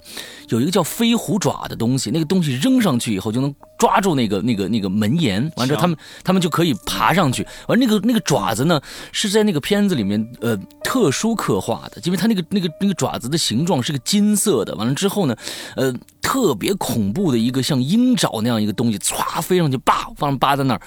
[0.49, 7.47] 有一个叫飞虎爪的东西，那个东西扔上去以后就能抓住那个那个那个门檐，完之后他们他们就可以爬上去。
[7.66, 8.81] 完那个那个爪子呢，
[9.12, 14.75] 是在那个片子里面呃特殊刻画的，因为它那个那个那个爪子的形状是个金色的。
[14.75, 15.35] 完了之后呢，
[15.77, 20.81] 呃，特别恐怖的一个像鹰爪那样一个东西，歘飞上去，叭，放扒在那儿。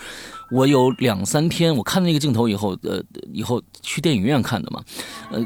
[0.51, 3.01] 我有两三天，我看那个镜头以后，呃，
[3.31, 4.83] 以后去电影院看的嘛，
[5.31, 5.43] 呃，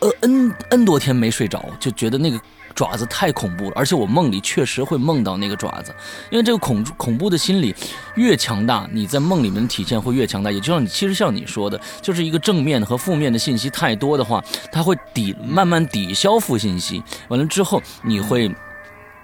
[0.00, 2.40] 呃，n n 多天没睡着，就觉得那个。
[2.76, 5.92] 爪子太恐怖了，而且我梦里确实会梦到那个爪子，
[6.30, 7.74] 因为这个恐恐怖的心理
[8.14, 10.52] 越强大，你在梦里面的体现会越强大。
[10.52, 18.54] 也就像你其实像你说的，就是一个正面和负面的信息太多的话，它会抵慢慢抵消负信息，完了之后你会，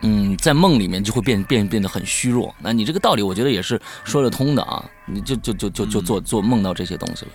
[0.01, 2.55] 嗯，在梦里面就会变变变得很虚弱。
[2.59, 7.31] 那你这个道理我觉得也是说得通的啊，你就就就就就做做梦到这些东西了。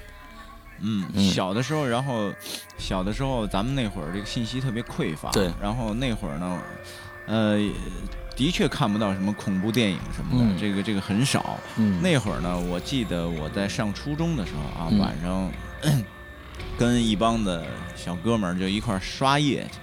[0.80, 2.32] 嗯，小的时候，然后
[2.78, 5.52] 小的时候，咱们那会儿这个信息特别匮乏，对。
[5.62, 6.62] 然后那会儿呢，
[7.26, 7.58] 呃，
[8.36, 11.58] 的确看不到什么恐怖电影什么的，这个这个很少。
[11.78, 12.02] 嗯。
[12.02, 15.52] 那会儿呢，我记得我在上初中的时候啊，晚上
[16.78, 19.80] 跟一帮的小哥们儿就一块儿刷夜去，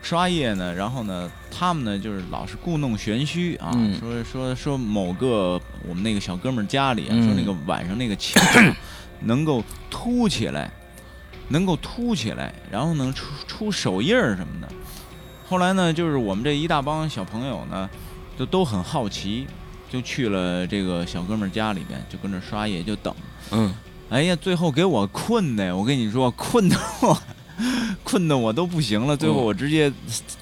[0.00, 8.40] 刷夜呢，然后呢，他们呢就是老是故弄玄虚啊，说说说某个我们那个小哥们儿家里啊，说那个晚上那个墙。
[9.22, 10.70] 能够凸起来，
[11.48, 14.68] 能够凸起来，然后能出出手印儿什么的。
[15.48, 17.88] 后来呢，就是我们这一大帮小朋友呢，
[18.38, 19.46] 就都很好奇，
[19.90, 23.14] 就去了这个小哥们儿家里边，就跟着刷夜就等。
[23.50, 23.74] 嗯，
[24.08, 27.22] 哎呀，最后给我困的，我跟你说，困的我，
[28.04, 29.16] 困的我都不行了。
[29.16, 29.92] 最后我直接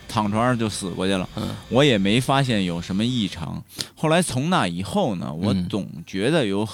[0.07, 1.29] 躺床上就死过去了。
[1.37, 3.63] 嗯，我也没发现有什么异常。
[3.97, 6.69] 后来从那以后呢，我总觉得有。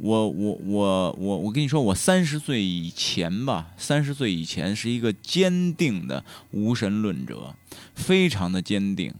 [0.00, 7.54] 我我我我我跟你说，我三十岁以前吧，三十岁以前是一个坚定的无神论者，
[7.94, 9.14] 非常的坚定，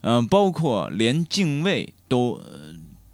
[0.00, 2.40] 嗯，包括连敬畏都，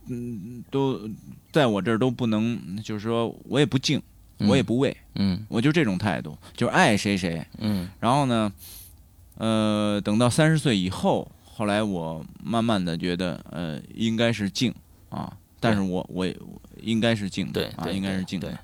[0.06, 1.08] 嗯，都
[1.52, 4.00] 在我这儿都不能，就是说我也不敬，
[4.38, 8.52] 我也不畏，嗯，我就这种态度，就是爱谁谁，嗯，然后呢，
[9.36, 14.74] 呃，等到三十岁以后，后来我慢慢的觉得，呃，应该是敬
[15.10, 16.26] 啊，但是我我。
[16.80, 18.56] 应该是静的啊，应该是静的。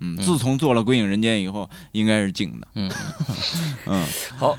[0.00, 2.68] 嗯，自从做了《归影人间》以后，应该是静的。
[2.74, 2.92] 嗯
[3.86, 4.58] 嗯，好，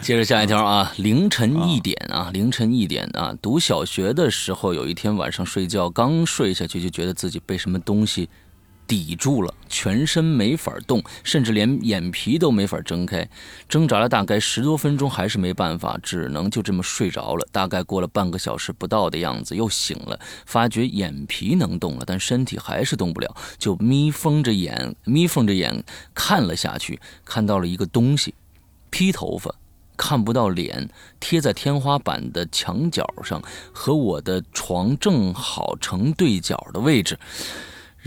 [0.00, 8.28] 接着下一条啊，凌晨一点啊，凌晨一点啊，读小学的时候，有一天晚上睡觉，刚睡下去就觉得自己被什么东西。
[8.86, 13.28] 抵住了，全身没法动，甚至连眼皮都没法睁开，
[13.68, 17.46] 挣扎了大概十多分钟，还是没办法，只能就这么睡着了。
[17.50, 25.82] 大概过了半个小时不到的样子，又醒了，发觉眼皮能动了，但身体还是动不了，就眯缝着眼，眯缝着眼
[26.14, 28.34] 看了下去，看到了一个东西，
[28.90, 29.52] 披头发，
[29.96, 37.18] 看不到脸，贴在天花板的墙角上，和我的床正好成对角的位置。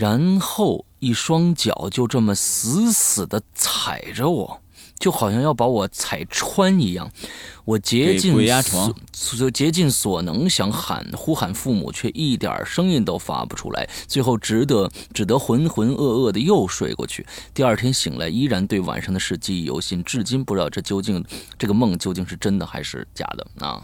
[0.00, 4.62] 然后一双脚就这么死死的踩着我，
[4.98, 7.12] 就好像要把我踩穿一样。
[7.66, 13.86] 我竭尽鬼压床所竭尽所能想喊呼喊父母，却一点声音都发不出来。
[14.06, 17.26] 最后只得只得浑浑噩噩的又睡过去。
[17.52, 21.22] 第二天醒来，依然对晚上的事记忆犹新，至今不知道这究竟
[21.58, 23.82] 这个梦究竟是真的还是假的啊！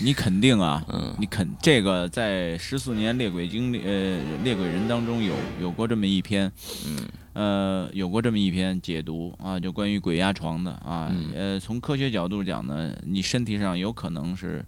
[0.00, 1.14] 你肯定啊，嗯。
[1.18, 6.50] 你肯这个在十四年猎鬼经历呃猎鬼人当中有有过这么一篇，
[6.86, 7.08] 嗯。
[7.34, 11.30] 呃有过这么一篇解读啊，就关于鬼压床的啊，嗯。
[11.34, 14.64] 呃从科学角度讲呢，你身体上有可能是。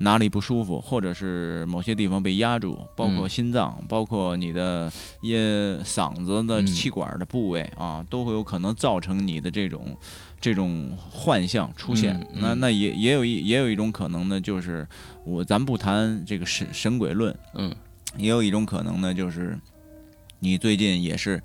[0.00, 3.28] 哪里不舒服，或者是某些地方被压住，包括嗯。
[3.28, 4.88] 心脏，包括你的
[5.22, 5.36] 也
[5.78, 6.66] 嗓子的嗯。
[6.68, 9.96] 气管的部位啊，都会有可能造成你的这种
[10.40, 12.14] 这种幻象出现。
[12.16, 12.40] 嗯嗯。
[12.40, 14.86] 那那也也有一也有一种可能呢，就是
[15.24, 17.74] 我咱不谈这个神神鬼论，嗯。
[18.16, 19.58] 也有一种可能呢，就是
[20.38, 21.42] 你最近也是。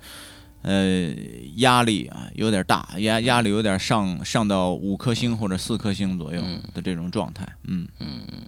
[0.66, 1.14] 呃，
[1.56, 6.58] 压力啊有点大，压压力有点上上到五颗星或者四颗星左右嗯。
[6.72, 7.86] 的这种状态，嗯。
[8.00, 8.43] 嗯嗯，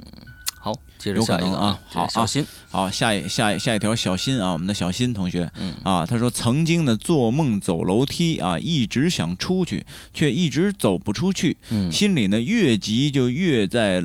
[0.59, 14.05] 好，接着下一个啊好小心，好，下一下一下一条小心啊，我们的小心同学，嗯啊，他说曾经呢做梦走楼梯啊，一直想出去，却一直走不出去，嗯心里呢越急就越在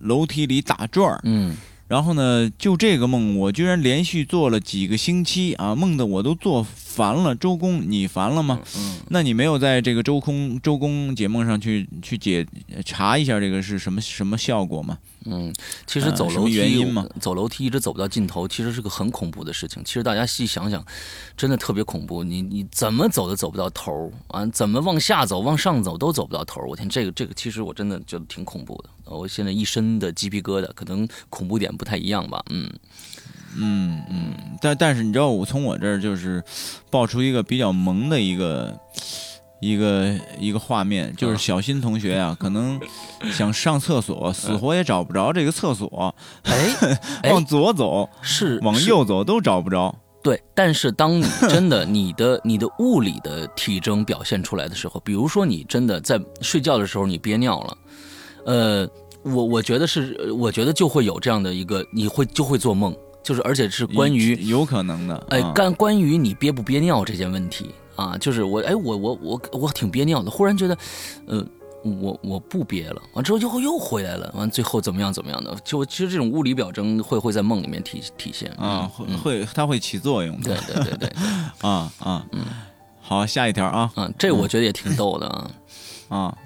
[0.00, 1.20] 楼梯里打转儿。
[1.24, 1.56] 嗯
[1.88, 7.34] 然后呢，就这个梦，我居然连续做了几个星期啊，梦的我都做烦了。
[7.34, 8.60] 周公，你烦了吗？
[8.76, 12.46] 嗯那你没有在这个周公周公解梦上去去解
[12.84, 14.98] 查一下这个是什么什么效果吗？
[15.30, 15.52] 嗯，
[15.86, 19.82] 其实走楼梯，原因吗走楼梯一直走不到尽头，其实是个很恐怖的事情。
[19.84, 20.82] 其实大家细想想，
[21.36, 22.24] 真的特别恐怖。
[22.24, 26.68] 你你怎么走都走不到头儿啊，怎么往下走、往上走都走不到头儿。
[26.68, 28.90] 我天，这个这个，其实我真的觉得挺恐怖的。
[29.04, 32.42] 呃我现在一身的鸡皮疙瘩，可能恐怖点不太一样吧。
[32.50, 32.70] 嗯
[33.56, 36.42] 嗯嗯，但但是你知道，我从我这儿就是
[36.90, 38.78] 爆出一个比较萌的一个
[39.60, 42.80] 一个一个画面，就是小新同学啊， 可能
[43.32, 46.54] 想上厕所，死活也找不着这个厕所，哎
[47.22, 47.32] 哎。
[47.32, 49.94] 往左走，是往右走都找不着。
[50.20, 57.78] 对，但是当你真的你的你的物理的体征表现出来的时候，比如说你真的在睡觉的时候你憋尿了，
[58.44, 58.88] 呃，
[59.22, 70.78] 我我觉得是，我觉得就会有这样的一个，你会就会做梦，就是而且是关于有可能的，哎干关关于你憋不憋尿这件问题啊，就是我哎我我我我挺憋尿的，忽然觉得，
[71.26, 71.46] 呃。
[72.02, 75.56] 我我不憋了，完之后又又回来了，完最后怎么样怎么样的？
[75.64, 78.90] 就其实这种物理表征会会在梦里面体体现啊，
[79.22, 81.12] 会它会起作用对的对对对，
[81.60, 82.44] 啊 啊，嗯，
[83.00, 85.50] 好，下一条啊嗯，这我觉得也挺逗的啊。
[86.10, 86.36] 啊，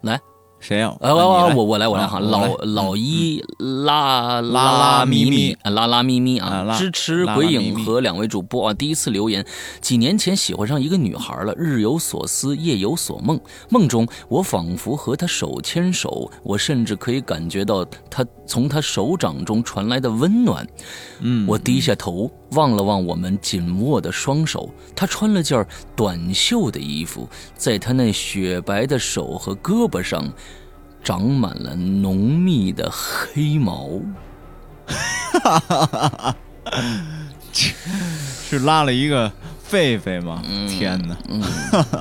[0.00, 0.20] 来，
[0.60, 0.88] 谁呀？
[1.00, 9.46] 啊，我我我来我来哈，啊老老一拉拉拉咪咪拉拉咪咪啊，支持鬼影和两位主播啊，第一次留言，
[9.80, 20.66] 几年前喜欢上一个女孩了，日有所思，夜有所梦，梦中我仿佛和她手牵手，我甚至可以感觉到她从她手掌中传来的温暖。
[21.20, 30.26] 嗯，我低下头望了望我们紧握的双手，他穿了件短袖的衣服，在他那雪白的手和胳膊上，
[31.04, 34.00] 长满了浓密的黑毛。
[37.52, 39.30] 是拉了一个
[39.70, 40.42] 狒狒吗？
[40.68, 41.16] 天哪！
[41.28, 41.42] 嗯，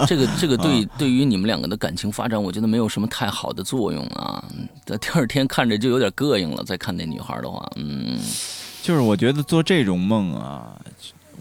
[0.07, 4.41] 这个这个对 对于你们两个的感情发展，我觉得没有什么太好的作用啊。
[4.85, 8.17] 在第二天看着就有点膈应了，再看那女孩的话，嗯
[8.87, 10.71] 就是我觉得做这种梦啊，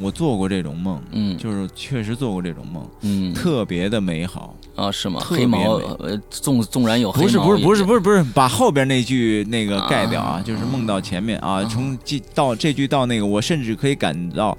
[0.01, 4.57] 我做过这种梦，嗯就是确实做过这种梦，嗯，特别的美好。
[4.75, 5.21] 啊是吗？
[5.25, 5.81] 黑毛
[6.29, 14.59] 纵纵然有黑毛不是不是不是不是不是，把后边那句那个盖掉啊啊，就是梦到前面啊，从这到这句到那个，我甚至可以感到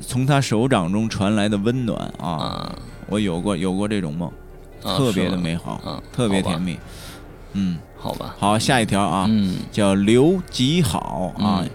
[0.00, 2.78] 从他手掌中传来的温暖啊，啊
[3.08, 4.30] 我有过有过这种梦，
[4.84, 6.78] 啊特别的美好啊，特别甜蜜。
[7.54, 11.58] 嗯，好吧，好，下一条啊，嗯叫刘吉好啊。
[11.64, 11.70] 嗯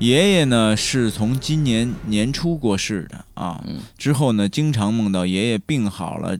[0.00, 6.38] 爷爷呢是从今年年初过世的啊，嗯之后呢经常梦到爷爷病好了，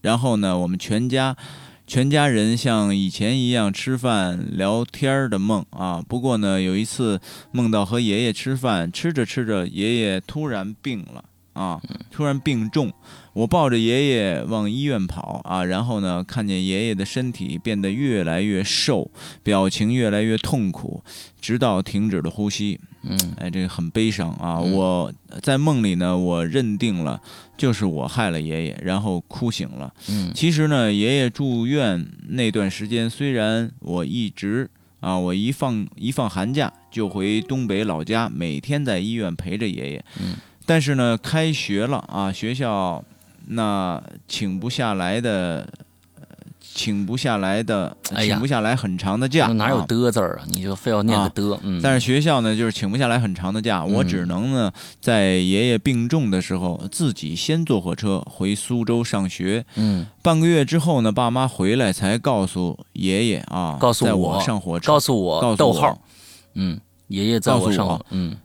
[0.00, 1.36] 然后呢我们全家
[1.86, 6.02] 全家人像以前一样吃饭聊天儿的梦啊。
[6.08, 7.20] 不过呢有一次
[7.52, 11.78] 梦到和爷爷吃饭，吃着吃着爷爷突然病了啊，
[12.10, 12.90] 突然病重。
[13.34, 19.10] 我抱着爷爷往医院跑啊，然后呢，看见爷爷的身体变得越来越瘦，
[19.42, 21.02] 表情越来越痛苦，
[21.40, 22.80] 直到停止了呼吸。
[23.06, 24.58] 嗯哎，这个很悲伤啊！
[24.62, 25.12] 嗯我
[25.42, 27.20] 在梦里呢，我认定了
[27.54, 29.92] 就是我害了爷爷，然后哭醒了。
[30.08, 34.70] 嗯其实呢，爷爷住院那段时间，虽然我一直
[35.00, 40.04] 啊，我一放一放寒假就回东北老家，每天在医院陪着爷爷。
[40.18, 43.04] 嗯，但是呢，开学了啊，学校
[43.46, 45.68] 那请不下来的，
[46.16, 46.24] 呃
[46.60, 48.34] 请不下来的，哎呀。
[48.34, 49.86] 请不下来很长的假，哪有啊。
[49.86, 50.44] 的字儿啊？
[50.48, 51.28] 你就非要念个啊。
[51.34, 59.64] 的，嗯，但是学校呢，就是请不下来很长的假，我嗯只能呢，在爷爷病重的时候，自己先坐火车回苏州上学。
[59.76, 65.98] 嗯，半个月之后呢，爸妈回来才告诉爷爷啊，在告诉我上火车，告诉我告诉我。
[66.54, 67.72] 嗯，爷爷在告诉我。
[67.72, 68.36] 上我，嗯，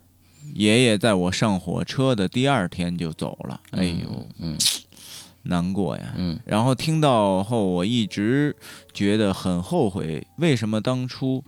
[0.53, 3.59] 爷爷在我上火车的第二天就走了。
[3.71, 4.57] 哎呦，嗯
[5.43, 6.13] 难过呀。
[6.17, 8.55] 嗯然后听到后，我一直
[8.93, 11.43] 觉得很后悔，为什么当初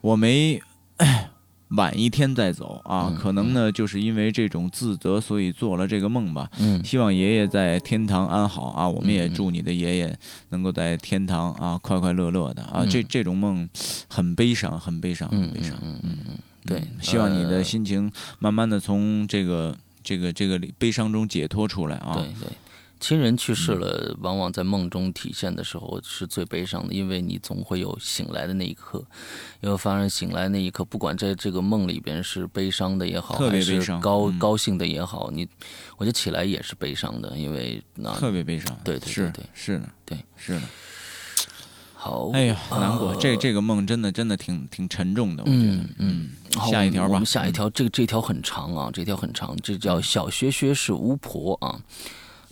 [0.00, 0.60] 我没
[0.96, 1.30] 哎
[1.76, 3.06] 晚一天再走啊？
[3.10, 6.50] 嗯可能呢，就是因为这种自责，所以做了这个梦吧。
[6.58, 8.88] 嗯希望爷爷在天堂安好啊！
[8.88, 10.18] 我们也祝你的爷爷
[10.48, 12.80] 能够在天堂啊快快乐乐的啊！
[12.82, 13.68] 嗯这这种梦
[14.08, 15.78] 很悲伤，很悲伤，嗯很悲伤。
[15.80, 18.10] 嗯嗯嗯，对嗯，希望你的呃心情
[18.40, 22.14] 慢慢的从这个这个这个悲伤中解脱出来啊！
[22.16, 22.48] 对对，
[23.00, 29.02] 亲人去世嗯了，往往在梦中体现的时候是最悲伤的，因为你总会有醒来的那一刻，
[29.60, 35.48] 因为发生醒来那一刻，不管在这个梦里边是悲伤的也好，还是高高兴的也好，你
[35.96, 38.78] 我觉得起来也是悲伤的，因为那特别悲伤。
[38.84, 40.62] 对对对是对是的，对是的。
[41.94, 46.30] 好，哎呀，难过，这呃这个梦真的真的挺挺沉重的，我觉得嗯。
[46.68, 51.78] 下一条吧我们下一条，这个这条很长啊，这条很长，这叫小学学是巫婆啊。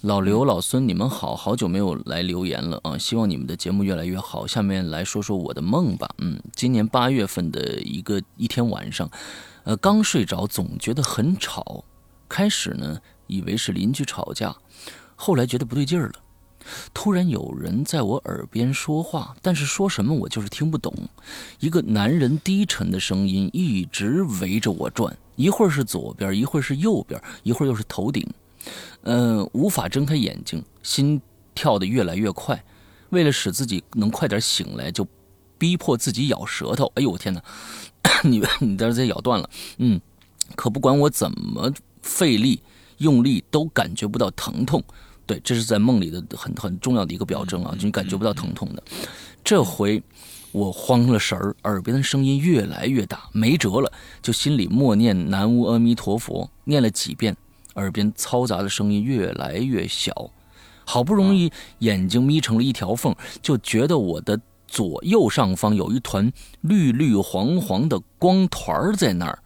[0.03, 2.96] 老刘、老孙，你们好，好久没有来留言了啊！
[2.96, 4.46] 希望你们的节目越来越好。
[4.46, 6.09] 下面来说说我的梦吧。
[6.18, 9.11] 嗯，今年八月份的一个一天晚上，
[9.64, 11.84] 呃，刚睡着，总觉得很吵。
[12.28, 14.55] 开始呢，以为是邻居吵架，
[15.16, 16.12] 后来觉得不对劲儿了。
[16.94, 20.94] 突然有人在我耳边说话，但是说什么我就是听不懂。
[21.59, 28.24] 一个男人低沉的声音一直围着我转，一会儿是左边，一会儿是右边，一会儿又是头顶。
[29.02, 31.20] 嗯、无法睁开眼睛，心
[31.54, 32.64] 跳得越来越快。
[33.11, 35.06] 为了使自己能快点醒来，就
[35.56, 36.92] 逼迫自己咬舌头。
[36.94, 37.42] 哎呦我天哪，
[38.22, 39.48] 你你这这咬断了。
[39.78, 40.00] 嗯，
[40.54, 42.61] 可不管我怎么费力
[42.98, 44.82] 用力，都感觉不到疼痛。
[45.24, 48.82] 对，这是在梦里的很很重要的一个表征啊，就你感觉不到疼痛的。
[49.44, 50.02] 这回
[50.52, 53.92] 我慌了神儿，耳边的声音越来越大，没辙了，
[54.22, 57.36] 就心里默念南无阿弥陀佛，念了几遍，
[57.78, 60.30] 耳边嘈杂的声音越来越小，
[60.84, 69.38] 好不容易眼睛眯成了一条缝，就觉得我的左右上方有一团绿绿黄黄的光团儿在那儿，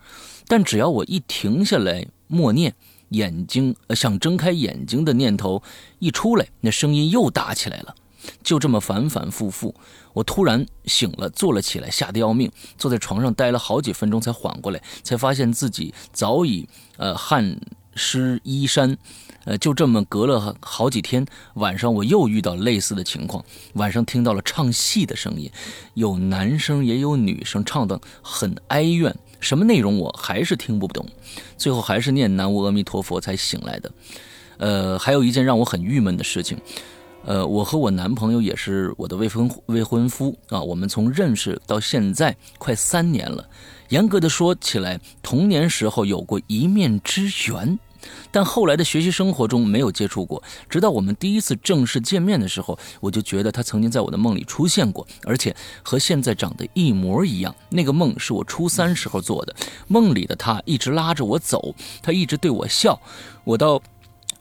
[0.48, 2.74] 但只要我一停下来默念。
[3.12, 5.62] 眼睛呃想睁开眼睛的念头
[5.98, 7.94] 一出来，那声音又大起来了。
[8.42, 9.74] 就这么反反复复，
[10.14, 16.66] 我突然醒了，坐了起来，吓得要命，坐在床上待了好几分钟才缓过来，才发现自己早已
[16.96, 17.60] 呃汗
[17.94, 18.96] 湿衣衫，
[19.44, 25.50] 呃就这么隔了好几天，晚上我又遇到类似的情况，晚上听到了唱戏的声音，
[25.94, 31.06] 有男生也有女生，唱的很哀怨，什么内容我还是听不懂，
[31.56, 33.92] 最后还是念南无阿弥陀佛才醒来的。
[34.58, 36.56] 呃，还有一件让我很郁闷的事情。
[37.24, 43.48] 呃，我和我男朋友也是我的未婚未婚夫啊，我们从认识到现在快三年了。
[43.90, 47.78] 严格的说起来，童年时候有过一面之缘，
[48.32, 50.42] 但后来的学习生活中没有接触过。
[50.68, 55.54] 直到我们第一次正式见面的时候，我就觉得他曾经在我的梦里出现过，而且
[55.84, 57.54] 和现在长得一模一样。
[57.70, 59.54] 那个梦是我初三时候做的，
[59.86, 63.00] 梦里的他一直拉着我走，他一直对我笑，
[63.44, 63.80] 我到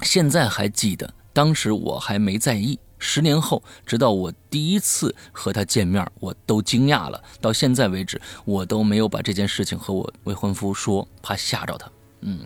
[0.02, 1.14] 现在还记得。
[1.34, 7.24] 当时我还没在意，十年后，直到我第一次和他见面，我都惊讶了。
[7.40, 11.90] 到现在为止，我都没有把这件事情和我未婚夫说，怕吓着他。
[12.22, 12.40] 嗯，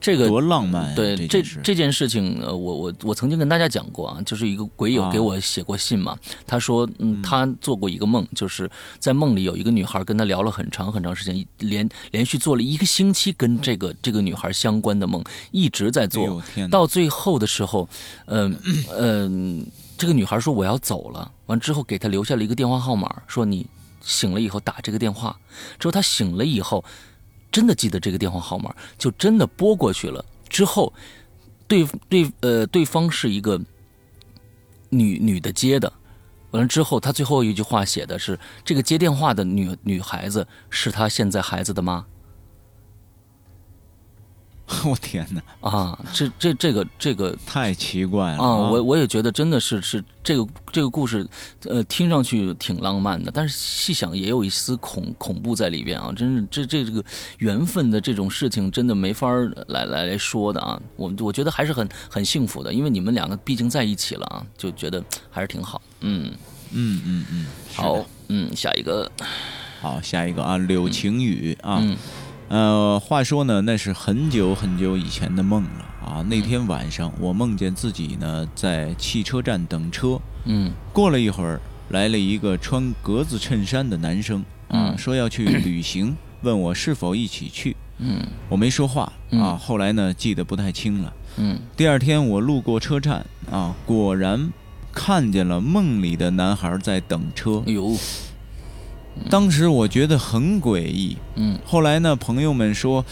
[0.00, 0.94] 这个多浪漫呀！
[0.94, 17.88] 对这这件事情，呃，我我我曾经跟大家讲过啊，就是一个鬼友啊给我写过信嘛，他说，嗯，他做过一个梦，就是在梦里有一个女孩跟他聊了很长很长时间，连连续做了一个星期跟这个这个女孩相关的梦，一直在哎做，到最后的时候，
[18.26, 18.56] 嗯
[18.96, 23.66] 嗯，这个女孩说我要走了，完之后给他留下了一个电话号码，说你
[24.00, 25.36] 醒了以后打这个电话。
[25.78, 26.84] 之后他醒了以后，
[27.50, 30.24] 真的记得这个电话号码，就真的拨过去了。
[30.48, 30.92] 之后，
[31.66, 33.60] 对对呃，对方是一个
[34.90, 35.92] 女女的接的。
[36.50, 42.06] 完了之后，他最后一句话写的是：“这个接电话的女女孩子是他现在孩子的妈。”
[44.84, 45.70] 我天哪！
[45.70, 51.26] 啊，这这这个这个太奇怪了啊，我我也觉得真的是是这个这个故事，
[51.64, 57.02] 呃，听上去挺浪漫的，但是细想也有一丝恐恐怖在里边啊，真是这这这个
[57.38, 59.26] 缘分的这种事情真的没法
[59.68, 66.30] 来来来说的啊，我我觉得还是很很幸福的，因为你们两个毕竟在一起了啊，就觉得还是挺好，嗯
[66.72, 69.10] 嗯嗯嗯，好，嗯，下一个，
[69.80, 71.82] 好，下一个啊，柳晴雨啊。
[72.48, 76.24] 呃，话说呢，那是很久很久以前的梦了啊。
[76.28, 80.18] 那天晚上，我梦见自己呢在汽车站等车。
[80.46, 80.72] 嗯。
[80.92, 87.76] 过了一会儿，来了一个穿格子衬衫的男生啊，说要去旅行，问我是否一起去。
[87.98, 88.26] 嗯。
[88.48, 89.54] 我没说话啊。
[89.54, 91.12] 后来呢，记得不太清了。
[91.36, 91.58] 嗯。
[91.76, 94.50] 第二天我路过车站啊，果然
[94.90, 97.62] 看见了梦里的男孩在等车。
[97.66, 97.94] 哎呦。
[99.30, 103.04] 当时我觉得很诡异，嗯，后来呢，朋友们说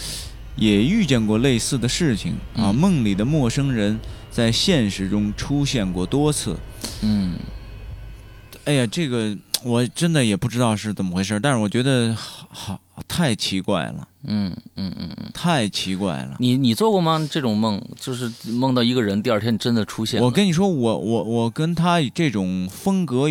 [0.57, 3.99] 也遇见过类似的事情啊，梦里的陌生人
[4.31, 6.57] 在现实中出现过多次，
[7.03, 7.37] 嗯，
[8.65, 16.37] 哎呀，这个我真的也不知道是怎么回事，但是我觉得好太奇怪了，嗯嗯嗯嗯，太奇怪了。
[16.39, 17.29] 你你做过吗？
[17.31, 20.23] 这种梦就是梦到一个人，第二天真的出现。
[20.23, 23.29] 我跟你说，我我我跟他这种风格。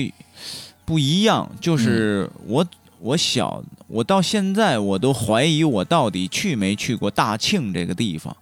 [0.86, 2.66] 不一样，就是我，
[3.00, 8.36] 我小，我到现在我都怀疑我到底去没去过大庆这个地方，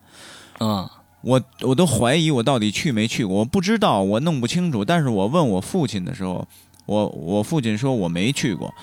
[0.57, 0.91] 啊，
[1.21, 4.83] 我我都怀疑我到底去没去过，我不知道，我弄不清楚。
[4.83, 6.45] 但是我问我父亲的时候，
[6.85, 8.73] 我我父亲说我没去过，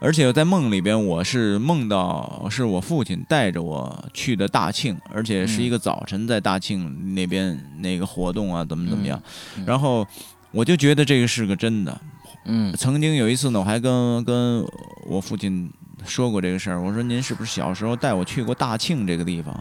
[0.00, 9.20] 而且在梦里边我是梦到是我父亲带着我去的大庆，而且是一个早晨在大庆那边那个活动啊，怎么怎么样，
[9.66, 10.06] 然后
[10.52, 12.00] 我就觉得这个是个真的。
[12.44, 14.64] 嗯，曾经有一次呢，我还跟跟
[15.06, 15.70] 我父亲
[16.06, 16.80] 说过这个事儿。
[16.80, 19.54] 我说：“您是不是小时候带我去过大庆这个地方？”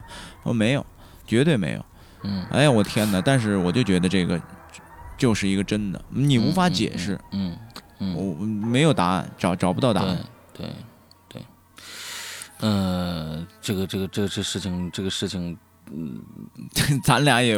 [0.44, 0.86] 我说没有，
[1.28, 1.86] 绝对没有。
[2.24, 3.22] 嗯，哎呀，我天哪！
[3.22, 4.42] 但是我就觉得这个
[5.18, 7.20] 就是一个真的，你无法解释。
[7.32, 7.58] 嗯
[8.00, 10.18] 嗯，我没有答案，找找不到答案。
[10.54, 10.74] 对对
[11.28, 11.42] 对，
[12.60, 15.58] 呃，这个这个这这事情，这个事情。
[15.96, 16.22] 嗯，
[17.04, 17.58] 咱俩也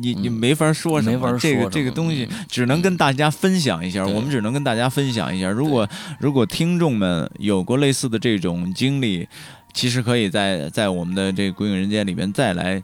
[0.00, 5.48] 你你没法说什么，这个这个东西只能跟大家分享一下，我们只能跟大家分享一下。
[5.48, 9.26] 如果如果听众们有过类似的这种经历，
[9.72, 12.82] 其实可以在在我们的这《鬼影人间》里面再来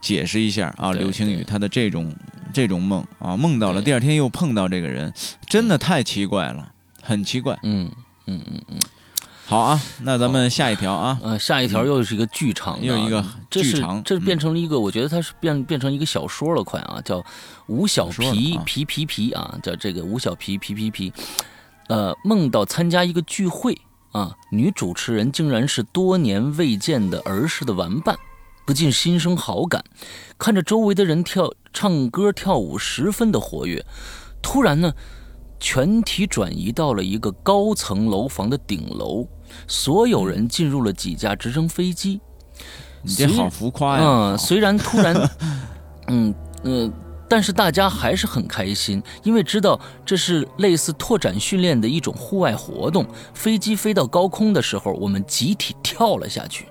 [0.00, 0.92] 解释一下啊。
[0.92, 2.14] 刘青宇他的这种
[2.52, 5.12] 这种梦啊，梦到了第二天又碰到这个人，
[5.46, 6.72] 真的太奇怪了，
[7.02, 7.58] 很奇怪。
[7.62, 7.90] 嗯
[8.26, 8.78] 嗯嗯嗯。
[9.48, 17.24] 好啊，那咱们下一条啊，呃，下一条又是一个剧场，又一个剧场，这变成了一个，我觉得它是变变成一个小说了，快啊，叫
[17.66, 21.10] 吴小皮皮皮皮啊，叫这个吴小皮皮皮皮，
[21.88, 23.74] 呃，梦到参加一个聚会
[24.12, 28.18] 啊，女主持人竟然是多年未见的儿时的玩伴，
[28.66, 29.82] 不禁心生好感，
[30.36, 33.82] 看着周围的人跳唱歌跳舞十分的活跃，
[34.42, 34.92] 突然呢，
[35.58, 39.26] 全体转移到了一个高层楼房的顶楼。
[39.66, 42.20] 所有人进入了几架直升飞机，
[43.02, 44.04] 你这好浮夸呀！
[44.04, 45.30] 嗯，虽然突然，
[46.08, 46.90] 嗯呃，
[47.28, 53.06] 但是大家还是很开心，因为知道这是类似拓展训练的一种户外活动。
[53.34, 56.66] 飞机飞到高空的时候，我们集体跳了下去。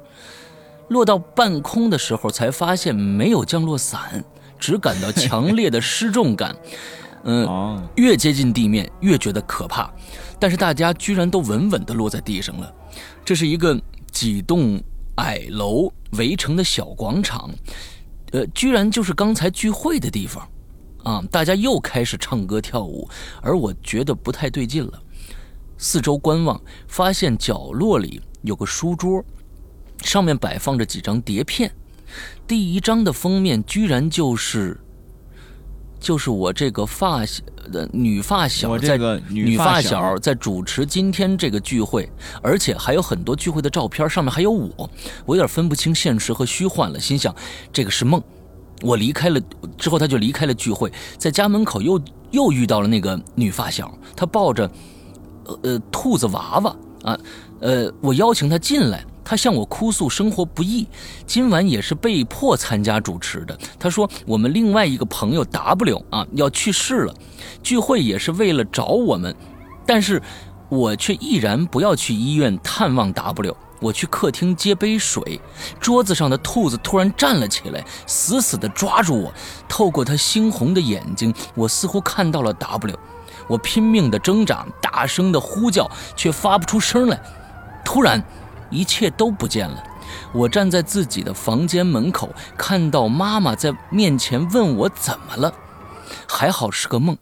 [0.89, 4.23] 落到半空的时候，才发现没有降落伞，
[4.57, 6.55] 只感到强烈的失重感。
[7.23, 9.91] 嗯，越接近地面越觉得可怕。
[10.39, 12.73] 但是大家居然都稳稳地落在地上了。
[13.25, 13.79] 这是一个
[14.11, 14.81] 几栋
[15.15, 17.49] 矮楼围成的小广场，
[18.31, 20.47] 呃，居然就是刚才聚会的地方，
[21.03, 21.23] 啊！
[21.29, 23.09] 大家又开始唱歌跳舞，
[23.41, 25.01] 而我觉得不太对劲了。
[25.77, 29.23] 四周观望，发现角落里有个书桌，
[30.03, 31.71] 上面摆放着几张碟片，
[32.47, 34.79] 第一张的封面居然就是。
[35.99, 37.41] 就是我这个发小
[37.71, 38.97] 的女发小在
[39.29, 42.09] 女发小在主持今天这个聚会，
[42.41, 44.89] 而且还有很多聚会的照片，上面还有我，
[45.25, 47.35] 我有点分不清现实和虚幻了，心想
[47.73, 48.21] 这个是梦。
[48.81, 49.41] 我离开了
[49.77, 51.99] 之后，他就离开了聚会，在家门口又
[52.31, 54.69] 又遇到了那个女发小，她抱着
[55.45, 57.19] 呃呃兔子娃娃啊，
[57.59, 59.03] 呃，我邀请她进来。
[59.29, 60.87] 他向我哭诉生活不易，
[61.25, 63.59] 今晚也是被迫参加主持的。
[63.77, 67.13] 他说我们另外一个朋友 W 啊要去世了，
[67.61, 69.35] 聚会也是为了找我们，
[69.85, 70.21] 但是
[70.69, 73.53] 我却毅然不要去医院探望 W。
[73.81, 75.41] 我去客厅接杯水，
[75.77, 79.33] 桌子上的兔子突然站了起来，死死地抓住我。
[79.67, 82.97] 透过他猩红的眼睛，我似乎看到了 W。
[83.49, 87.19] 我拼命地挣扎，大声地呼叫，却发不出声来。
[87.83, 88.23] 突然。
[88.69, 89.83] 一切都不见了，
[90.33, 95.53] 我站在自己的房间门口，看到妈妈在面前问我怎么了，
[96.27, 97.17] 还好是个梦。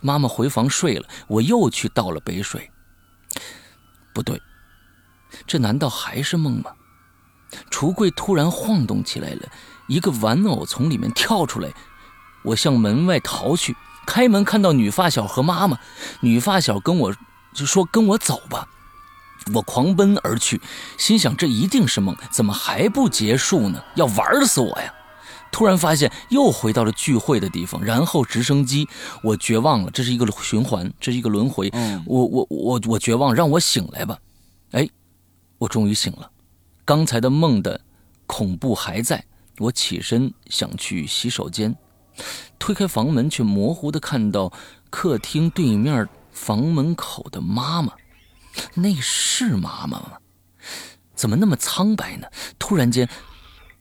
[0.00, 2.70] 妈妈回房睡了，我又去倒了杯水。
[4.14, 4.40] 不对，
[5.46, 6.70] 这难道还是梦吗？
[7.70, 9.48] 橱柜突然晃动起来了，
[9.86, 11.70] 一个玩偶从里面跳出来，
[12.42, 13.76] 我向门外逃去。
[14.06, 15.78] 开门看到女发小和妈妈，
[16.20, 17.14] 女发小跟我
[17.52, 18.68] 就说：“跟我走吧。”
[19.54, 20.60] 我狂奔而去，
[20.98, 23.82] 心想这一定是梦，怎么还不结束呢？
[23.94, 24.92] 要玩死我呀！
[25.52, 28.88] 突然发现又回到了聚会的地方，然后直升机，
[29.22, 31.72] 我绝望了，这是一个循环，这是一个轮回。
[32.04, 34.18] 我我我我绝望，让我醒来吧！
[34.72, 34.88] 哎，
[35.58, 36.28] 我终于醒了，
[36.84, 37.80] 刚才的梦的
[38.26, 39.24] 恐怖还在。
[39.58, 41.74] 我起身想去洗手间，
[42.58, 44.52] 推开房门，却模糊的看到
[44.90, 47.94] 客厅对面房门口的妈妈。
[48.74, 50.12] 那是妈妈吗？
[51.14, 52.26] 怎么那么苍白呢？
[52.58, 53.08] 突然间，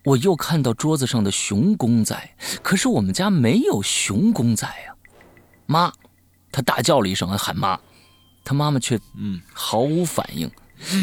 [0.03, 4.95] 我又看到桌子上的熊公仔，可是我们家没有熊公仔呀！
[5.65, 5.91] 妈，
[6.51, 7.79] 他大叫了一声，喊妈，
[8.43, 10.49] 他妈妈却嗯毫无反应。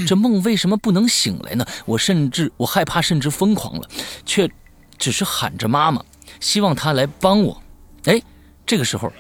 [0.06, 1.66] 这梦为什么不能醒来呢？
[1.84, 3.88] 我甚至我害怕，甚至疯狂了，
[4.24, 4.50] 却
[4.96, 6.04] 只是喊着妈妈，
[6.40, 7.62] 希望她来帮我。
[8.04, 8.22] 哎，
[8.64, 9.12] 这个时候，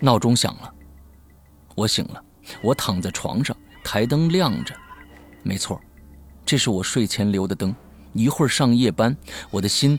[0.00, 0.72] 闹钟响了，
[1.74, 2.22] 我醒了，
[2.62, 3.56] 我躺在床上。
[3.86, 4.74] 台灯亮着，
[5.44, 5.80] 没错，
[6.44, 7.72] 这是我睡前留的灯。
[8.14, 9.16] 一会儿上夜班，
[9.48, 9.96] 我的心，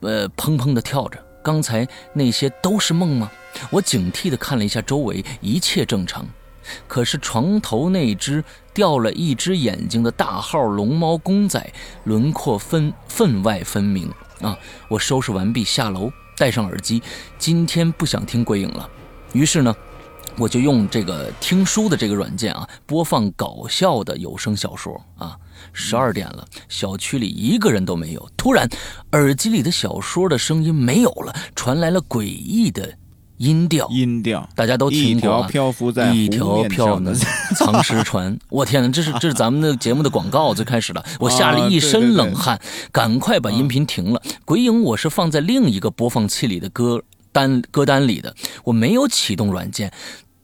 [0.00, 1.24] 呃，砰砰的跳着。
[1.40, 3.30] 刚才那些都是梦吗？
[3.70, 6.26] 我警惕的看了一下周围，一切正常。
[6.88, 8.42] 可是床头那只
[8.74, 14.58] 掉了一只眼睛的大号龙猫公仔，轮廓分分外分明啊！
[14.88, 17.00] 我收拾完毕，下楼，戴上耳机。
[17.38, 18.90] 今天不想听鬼影了，
[19.32, 19.72] 于是呢。
[20.38, 25.36] 我就用这个听书的这个软件啊，播放搞笑的有声小说啊。
[25.72, 28.30] 十二点了，小区里一个人都没有。
[28.36, 28.68] 突然，
[29.12, 32.94] 耳机里的小说的声音没有了，传来了诡异的
[33.38, 33.88] 音调。
[33.90, 35.16] 音调，大家都听过。
[35.18, 37.12] 一条漂浮在一条漂的
[37.56, 38.38] 藏尸船。
[38.48, 41.04] 我天哪，这是这是咱们的节目的广告，最开始的。
[41.18, 42.60] 我吓了一身冷汗，
[42.92, 44.22] 赶快把音频停了。
[44.44, 48.34] 鬼影我是放在另一个播放器里的歌单歌单里的，
[48.64, 49.92] 我没有启动软件。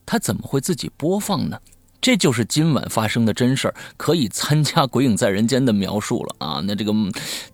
[0.07, 1.59] 他怎么会自己播放呢？
[2.01, 6.61] 这就是今晚发生的真事儿，可以参加《鬼影在人间》的描述了啊！
[6.67, 6.93] 那这个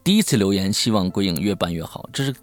[0.02, 2.10] 第一次留言，希望鬼影越办越好。
[2.12, 2.34] 这是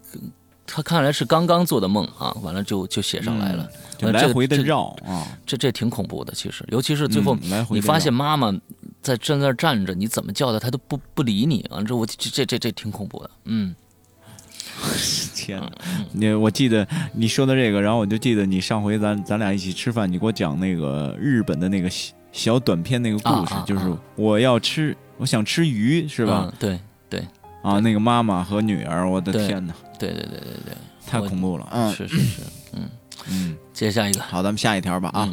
[0.65, 7.37] 他看来是刚刚做的梦啊，完了就就写上来了，就来回的绕啊，这这挺恐怖的，其实，尤其是最后
[7.69, 8.57] 你发现妈妈
[9.01, 11.83] 在站那站着，你怎么叫她，她都不不理你啊！
[11.83, 13.75] 这我这这这这挺恐怖的，嗯。
[15.35, 15.61] 天，
[16.11, 21.89] 你我记得你说的这个，然后我就记得你上回咱咱俩一起吃饭，你给我讲那个日本的那个
[22.31, 26.51] 小短片那个故事，就是我要吃，我想吃鱼，是吧？
[26.59, 27.25] 对对。
[27.63, 29.73] 啊，那个妈妈和女儿，我的天哪！
[29.99, 30.73] 对对对对对，
[31.05, 31.67] 太恐怖了。
[31.71, 32.41] 嗯，是是是，
[32.73, 32.89] 嗯。
[33.29, 35.29] 嗯，接下一个，好，咱们下一条吧啊，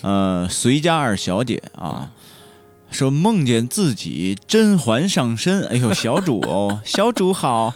[0.00, 2.10] 呃，随家二小姐啊。
[2.94, 7.74] 说梦见自己甄嬛上身， 哎呦，小主哦， 小主好，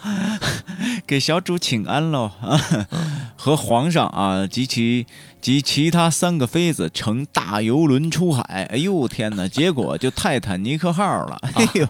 [1.06, 2.86] 给小主请安喽啊！
[3.36, 5.06] 和皇上啊及其
[5.40, 9.48] 及其他三个妃子乘大游轮出海，哎呦天哪！
[9.48, 11.86] 结果就泰坦尼克号了，哎呦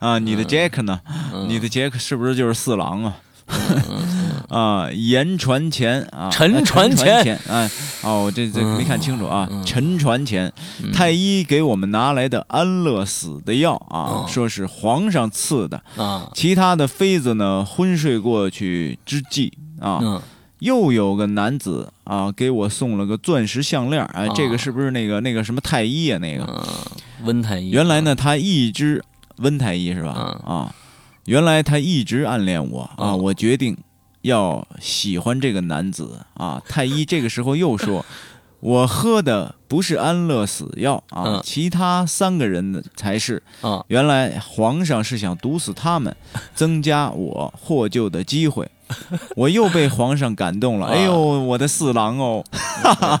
[0.00, 0.18] 啊！
[0.18, 1.00] 你的杰克呢？
[1.48, 3.16] 你的杰克是不是就是四郎啊？
[4.48, 7.70] 啊，言传前啊，沉船前，哎，
[8.02, 10.52] 哦，这这没看清楚啊，沉船前，
[10.92, 20.20] 太医给我们拿来的安乐死的药啊，说是皇上赐的啊，其他的妃子呢昏睡过去之际啊，
[20.58, 26.18] 又有个男子啊给我送了个钻石项链，哎，这个是不是那个那个什么太医啊？
[26.18, 26.64] 那个？
[27.22, 29.04] 温太医，原来呢他一直
[29.36, 30.10] 温太医是吧？
[30.44, 30.74] 啊，
[31.30, 33.76] 原来他一直暗恋我啊，我决定。
[34.22, 36.60] 要喜欢这个男子啊！
[36.68, 38.04] 太医这个时候又说
[38.60, 43.82] ：“我喝的不是安乐死药啊，其他三个人的才是啊。
[43.88, 46.14] 原来皇上是想毒死他们，
[46.54, 48.68] 增加我获救的机会。
[49.36, 50.86] 我又被皇上感动了。
[50.92, 52.44] 哎呦，我的四郎哦！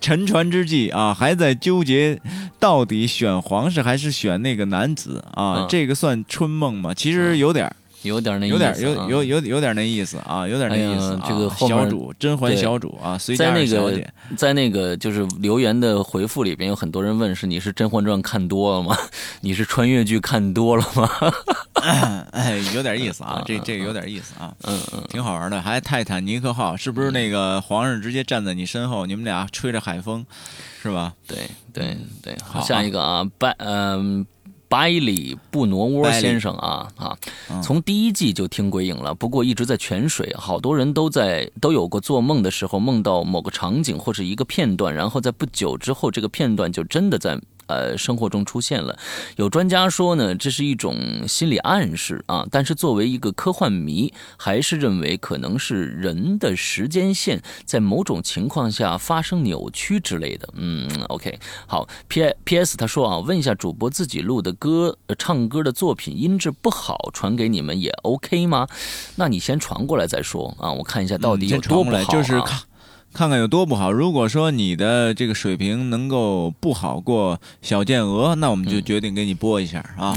[0.00, 2.20] 沉船之际啊，还在纠结
[2.58, 5.66] 到底选皇上还是选那个男子啊？
[5.68, 6.92] 这个算春梦吗？
[6.94, 11.18] 其实有点儿。”有点那有点有有有有点那意思啊，有点那意思。
[11.26, 18.96] 这个小主甄嬛小主啊，随家小姐，在那个就是留言的回复里边，有很多人问是你是《甄嬛传》看多了吗？
[19.40, 21.08] 你是穿越剧看多了吗？
[22.32, 25.60] 哎，有点意思啊，这这个有点意思啊，嗯嗯，挺好玩的。
[25.60, 30.24] 还泰坦尼克号是不是那个皇上直接站在你身后，你们俩吹着海风，
[30.82, 31.12] 是吧？
[31.26, 31.38] 对
[31.72, 34.26] 对对，好，下一个啊，拜嗯。
[34.74, 37.16] 百里不挪窝先生啊啊
[37.48, 47.40] 嗯，从第一季就听鬼影了，不过一直在泉水，好多人都在都有过做梦的时候，梦到某个场景或是一个片段，然后在不久之后，这个片段就真的在。
[47.66, 48.98] 呃，生活中出现了，
[49.36, 52.46] 有专家说呢，这是一种心理暗示啊。
[52.50, 60.48] 但是作为一个科幻迷，还是认为可能是人的时间线在某种情况下发生扭曲之类的。
[60.54, 61.88] 嗯，OK，好。
[62.08, 68.66] P P S 他说啊，问一下主播自己录的歌、唱歌的作品音质不好，传给你们也 OK 吗？
[69.16, 72.62] 那你先传过来再说啊，我看一下到底有，多不好、啊
[73.14, 73.92] 看看看有多不好。
[73.92, 80.12] 如果说你的这个水平能够不好过小贱鹅，那我们就决定给你播一下啊。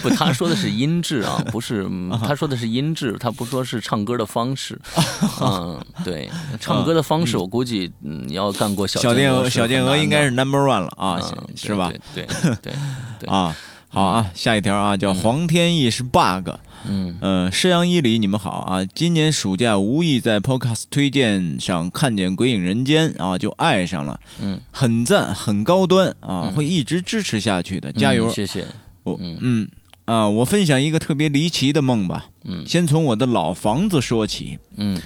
[0.00, 4.80] 不，他说的是音质啊，不是，嗯他说的是音质，他不说是唱歌的方式。
[5.42, 11.92] 嗯，对，唱歌的方式，我估计嗯，你要干过小小健鹅，小健很难的鹅应该是 number one 了啊，嗯是吧？？
[12.14, 12.72] 对对对
[13.18, 13.56] 对， 啊，
[13.88, 16.50] 好啊，下一条啊，叫黄天意是 bug。
[16.88, 18.84] 嗯呃，山羊伊里，你们好啊！
[18.94, 28.28] 今年暑假无意在 Podcast 推荐上看见《鬼影人间》啊，就爱上了，嗯，很赞，很高端啊，嗯会一直支持下去的，加油！
[28.28, 28.66] 嗯谢谢。
[29.02, 29.68] 我嗯嗯
[30.04, 32.26] 啊，我分享一个特别离奇的梦吧。
[32.44, 35.00] 嗯先从我的老房子说起，嗯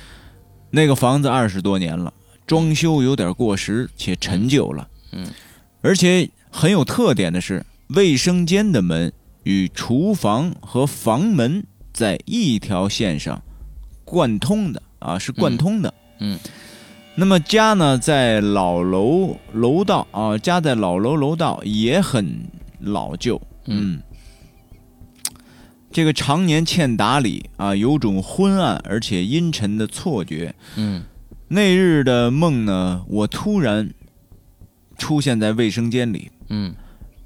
[0.71, 2.13] 那个房子二十多年了，
[2.47, 4.89] 装修有点过时且陈旧了。
[5.13, 5.27] 嗯，
[5.83, 9.13] 而且很有特点的是，卫生间的门
[9.45, 13.43] 与厨房和房门在一条线上
[14.05, 15.95] 贯通的啊，是贯通的。
[16.19, 16.39] 嗯
[17.17, 22.41] 那么家呢，在老楼楼道啊，家在老楼楼道也很
[22.81, 23.41] 老旧。
[23.67, 24.03] 嗯嗯，
[25.93, 30.53] 这个常年欠打理啊，有种昏暗而且阴沉的错觉。
[30.75, 31.05] 嗯
[31.47, 33.89] 那日的梦呢，我突然
[34.99, 36.75] 出现在卫生间里，嗯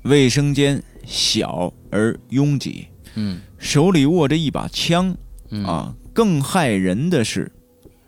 [0.02, 5.16] 卫生间小而拥挤，嗯手里握着一把枪
[5.50, 5.94] 嗯啊。
[6.12, 7.52] 更骇人的是，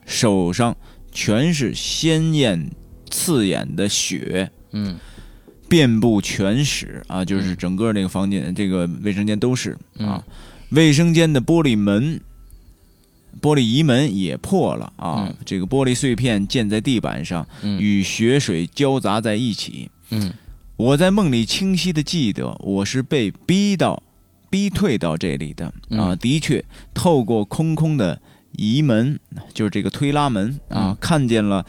[0.04, 0.76] 手上
[1.12, 2.70] 全是鲜艳
[3.08, 4.50] 刺眼的血。
[4.72, 4.98] 嗯
[5.68, 10.22] 遍布全室啊，就是嗯整个那个房间、这个卫生间都是啊嗯。
[10.70, 12.20] 卫生间的玻璃门、
[13.40, 19.88] 玻璃移门也破了啊，嗯这个玻璃碎片溅在地板上，嗯与血水交杂在一起。
[20.10, 20.32] 嗯
[20.80, 24.02] 我在梦里清晰的记得，我是被逼到、
[24.48, 25.66] 逼退到这里的。
[25.66, 25.74] 啊。
[25.90, 26.64] 嗯的确，
[26.94, 28.18] 透过空空的
[28.52, 29.20] 移门，
[29.52, 30.96] 就是这个推拉门啊，嗯。
[30.98, 31.66] 看见了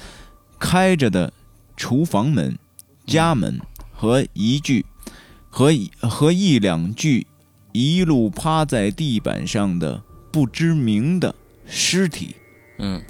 [0.58, 1.34] 开着的
[1.76, 2.58] 厨房门、
[3.06, 3.60] 家门
[3.92, 4.86] 和一具
[5.50, 7.28] 和一和一两具
[7.74, 10.02] 一路趴在地板上的
[10.32, 11.36] 不知名的
[11.68, 12.38] 尸体。
[12.78, 13.02] 嗯。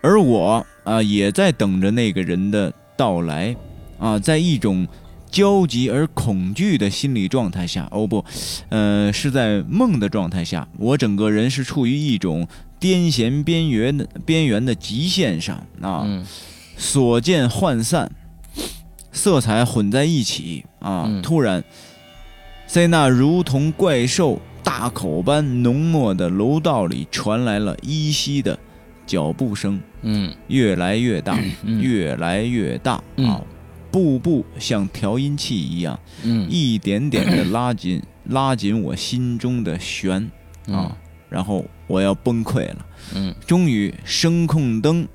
[0.00, 3.54] 而我啊，也在等着那个人的到来
[3.98, 4.86] 啊，在一种
[5.30, 8.24] 焦急而恐惧的心理状态下，哦不，
[8.68, 12.46] 呃，是在梦的状态下，我整个人是处于一种
[12.80, 16.24] 癫痫边缘的边缘的极限上啊，嗯
[16.78, 18.12] 所见涣散，
[19.10, 21.04] 色彩混在一起啊！
[21.08, 21.64] 嗯突然，
[22.66, 28.58] 在那如同怪兽大口般浓墨的楼道里传来了依稀的
[29.06, 33.40] 脚步声，嗯越来越大，嗯越来越大嗯啊！
[33.96, 40.30] 步步像调音器一样，嗯一点点的拉紧 拉紧我心中的弦
[40.68, 40.94] 啊！
[41.30, 42.86] 然后我要崩溃了。
[43.14, 45.08] 嗯终于声控灯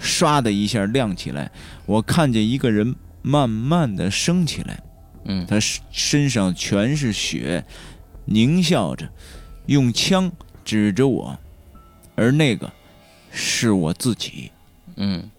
[0.00, 1.52] 唰的一下亮起来，
[1.84, 4.82] 我看见一个人慢慢的升起来，
[5.26, 7.66] 嗯他身身上全是血，
[8.26, 9.06] 狞笑着，
[9.66, 10.32] 用枪
[10.64, 11.38] 指着我，
[12.14, 12.72] 而那个
[13.30, 14.50] 是我自己。
[14.96, 15.30] 嗯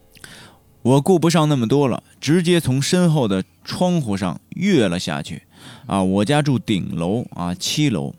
[0.87, 5.43] 我顾不上那么多了，直接从身后的窗户上跃了下去。
[5.85, 8.15] 啊，我家住顶楼啊，七楼。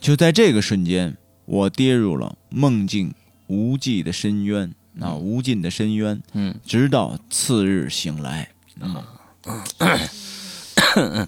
[0.00, 3.14] 就在这个瞬间，我跌入了梦境
[3.46, 6.20] 无际的深渊啊，无尽的深渊。
[6.32, 8.48] 嗯直到次日醒来。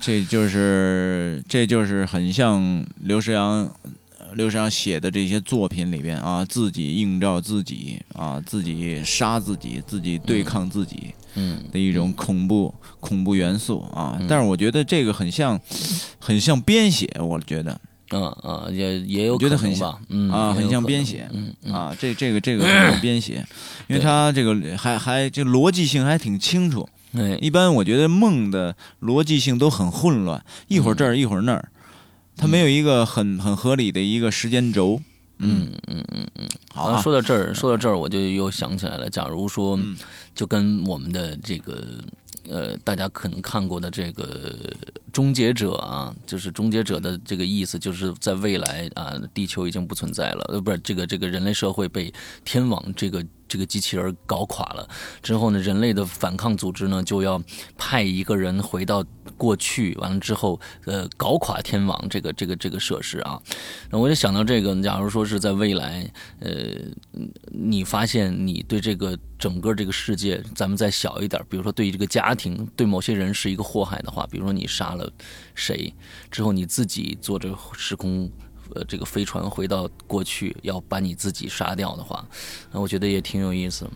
[0.01, 3.91] 这就是这就是很像刘诗阳，呃
[4.35, 14.27] 刘诗阳写的这些作品里边啊，自己映照自己啊，自己杀自己，自己对抗自己嗯的一种恐怖恐怖元素啊嗯。
[14.29, 15.61] 但是我觉得这个很像，
[16.19, 17.81] 很像编写，我觉得
[18.11, 21.29] 嗯嗯，也也有我觉得很可能吧，嗯啊，很像编写。
[21.33, 23.35] 嗯嗯啊，这这个这个很像编写，
[23.89, 26.89] 因为对它这个还还这逻辑性还挺清楚。
[27.17, 31.69] 哎一般我觉得梦的逻辑性都很混乱，一会儿这儿一会儿那儿，
[32.37, 35.01] 它没有一个很很合理的一个时间轴。
[35.39, 36.49] 嗯嗯嗯嗯。
[36.73, 39.09] 好啊，说到这儿，说到这儿，我就又想起来了。
[39.11, 39.97] 假如说，嗯
[40.35, 41.85] 就跟我们的这个
[42.49, 44.53] 呃，大家可能看过的这个
[45.13, 52.13] 终结者啊，就是终结者的这个意思，就是在未来啊，地球已经不存在了，呃，不是这个这个人类社会被
[52.45, 53.25] 天网这个
[53.55, 54.89] 这个机器人搞垮了
[55.23, 57.41] 之后呢，人类的反抗组织呢就要
[57.79, 59.05] 派一个人回到
[59.37, 63.41] 过去，完了之后呃搞垮天网这个这个这个设施啊。
[63.91, 66.05] 那我就想到这个，假如说是在未来，
[66.41, 66.51] 呃，
[67.53, 75.09] 你发现你对这个整个这个世界，咱们再小一点，比如说对于这个家庭，对某些人是一个祸害的话，比如说你杀了
[75.55, 75.95] 谁
[76.29, 78.29] 之后，你自己坐着时空
[78.75, 82.25] 呃这个飞船回到过去，要把你自己杀掉的话，
[82.73, 83.89] 那我觉得也挺有意思。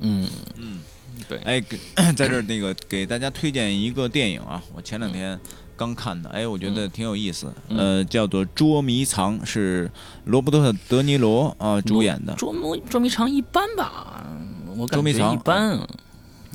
[0.00, 0.80] 嗯嗯，
[1.28, 1.78] 对，哎，给
[2.16, 5.38] 在这儿那个给大家推荐一个电影啊，我前两天
[5.76, 9.90] 刚看的，哎，我觉得挺有意思，呃，叫做《捉迷藏》，是
[10.24, 12.34] 罗伯特·德尼罗啊主演的。
[12.34, 14.26] 捉迷捉迷藏一般吧，
[14.76, 15.78] 我感捉迷藏觉一般。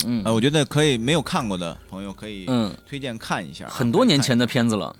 [0.05, 4.95] 嗯呃，我觉得可以，没有看过的朋友可以嗯，推荐看一下啊，很多年前的的片子了。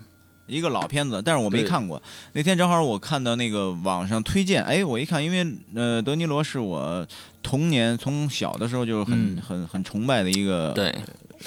[0.50, 2.02] 一个老片子，但是我没看过。
[2.32, 7.06] 那天正好我看到那个网上推荐，哎，我一看，因为呃，德尼罗是我
[7.42, 9.42] 童年从小的时候就很、嗯。
[9.46, 10.94] 很很崇拜的一个对。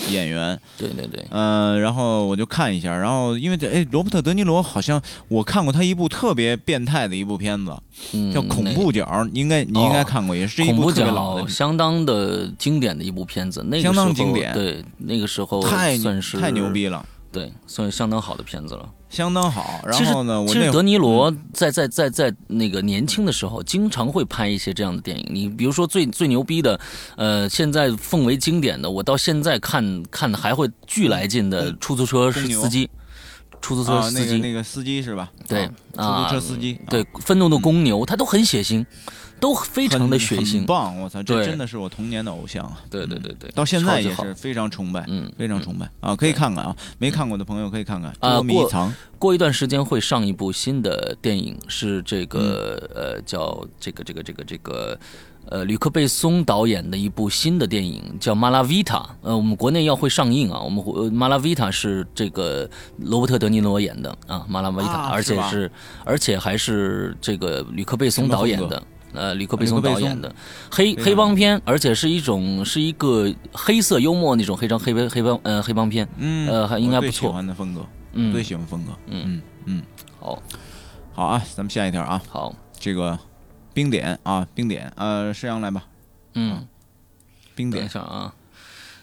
[0.10, 7.78] 演员，对对对，呃，然后我就看一下，然后因为这哎，罗伯特·德尼罗好像我看过他一部特别变态的一部片子，
[8.12, 18.88] 嗯，叫《恐怖角》，应该你应该哦看过，也是一部特别老的，相当的经典的一部片子，那个相当经典对，那个时候太算是太牛，逼了，对，算是相当好的片子了。
[19.10, 19.82] 相当好。
[19.86, 25.28] 然后呢，我那其实德尼罗在在在在那个年轻的时候，经常会拍一些这样的电影。
[25.32, 26.80] 你比如说最最牛逼的，
[27.18, 32.90] 呃，现在奉为经典的，我到现在看看还会巨来劲的出租车司机，
[33.64, 35.32] 出租车啊，司机，那个那个司机是吧？
[35.48, 38.86] 对出租车司机，对啊，愤怒的公牛，他都很血腥，
[39.40, 40.66] 都非常的血很腥。
[40.66, 41.00] 棒！
[41.00, 42.78] 我操，这真的是我童年的偶像啊！
[42.90, 46.14] 对对对对，到现在也是非常崇拜，嗯，非常崇拜啊！
[46.14, 48.92] 可以看看啊，没看过的朋友可以看看《啊捉迷过藏》。
[49.18, 55.00] 过一段时间会上一部新的电影，是这个、嗯呃叫这个这个这个这个
[55.50, 58.98] 呃吕克贝松导演的一部新的电影，叫《马拉维塔》。
[59.22, 60.60] 呃，我们国内要会上映啊。
[60.62, 65.72] 我们呃马拉维塔是这个罗伯特·德尼罗演的啊，马拉维塔，啊而且是是
[66.06, 68.82] 而且还是这个吕克贝松导演的。
[69.16, 70.34] 呃，吕克贝松导演的
[70.72, 78.92] 黑黑帮片，而且是一种是一个黑色幽默那种黑帮黑帮黑帮呃黑帮片，嗯，呃还应该我最喜不错欢的风格，嗯最，喜欢风格。
[79.06, 79.84] 嗯嗯嗯，
[80.20, 80.42] 好，
[81.14, 83.16] 好啊，咱们下一条啊，好，这个
[83.74, 85.84] 冰点啊，冰点，呃，石阳来吧，
[86.34, 86.68] 嗯。
[87.56, 87.88] 冰点。
[87.88, 88.34] 下啊，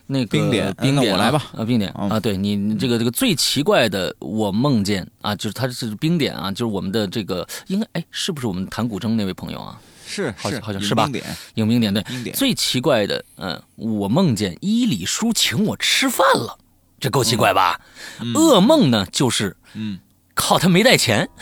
[0.06, 9.80] 那个冰点冰点啊我来吧啊，冰点嗯啊，对你你这个这个最奇怪的，我梦见啊，就是它是冰点啊，就是我们的这个应该哎，是不是我们弹古筝那位朋友啊？
[10.04, 12.32] 是好是引好像是吧冰点，影冰点对。
[12.32, 16.58] 最奇怪的，嗯，我梦见伊里叔请我吃饭了，
[16.98, 17.80] 这够奇怪吧？
[18.18, 20.00] 嗯噩梦呢，就是嗯，
[20.34, 21.28] 靠他没带钱。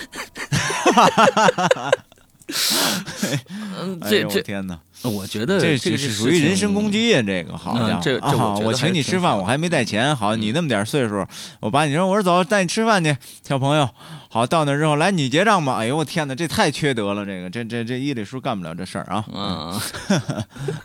[4.09, 6.91] 这这，天哪，我觉得这这是属于人身攻。
[6.91, 7.23] 击呀！
[7.23, 10.17] 这个好家伙，嗯这这我请你吃饭，我还没带钱。
[10.17, 11.27] 好，嗯你那么点岁数，
[11.61, 13.89] 我把你说，我说走，带你吃饭去，小朋友。
[14.31, 15.77] 好，到那之后，来你结账吧。
[15.77, 17.27] 哎呦我天哪，这太缺德了！
[17.27, 19.25] 这个，这这这伊里叔干不了这事儿啊。
[19.33, 19.81] 嗯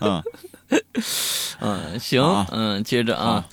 [0.00, 0.22] 嗯
[1.60, 3.44] 嗯，行啊，嗯，接着啊，啊，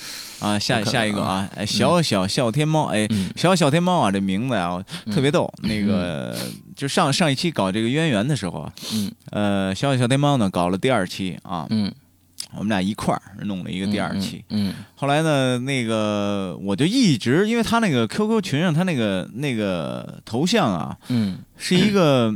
[0.60, 3.30] 下下一个啊，哎小小笑天猫，哎，嗯。
[3.36, 5.52] 小小天猫啊，这名字呀嗯特别逗。
[5.64, 6.38] 那个
[6.76, 9.12] 就上上一期搞这个渊源的时候啊，嗯。
[9.32, 11.92] 呃，小小小天猫呢搞了第二期啊，嗯，
[12.54, 14.44] 我们俩一块儿弄了一个第二期。
[14.50, 21.40] 嗯，后来呢，那个我就一直，因为他那个 QQ 群上他那个那个头像啊，嗯。
[21.58, 22.34] 是一个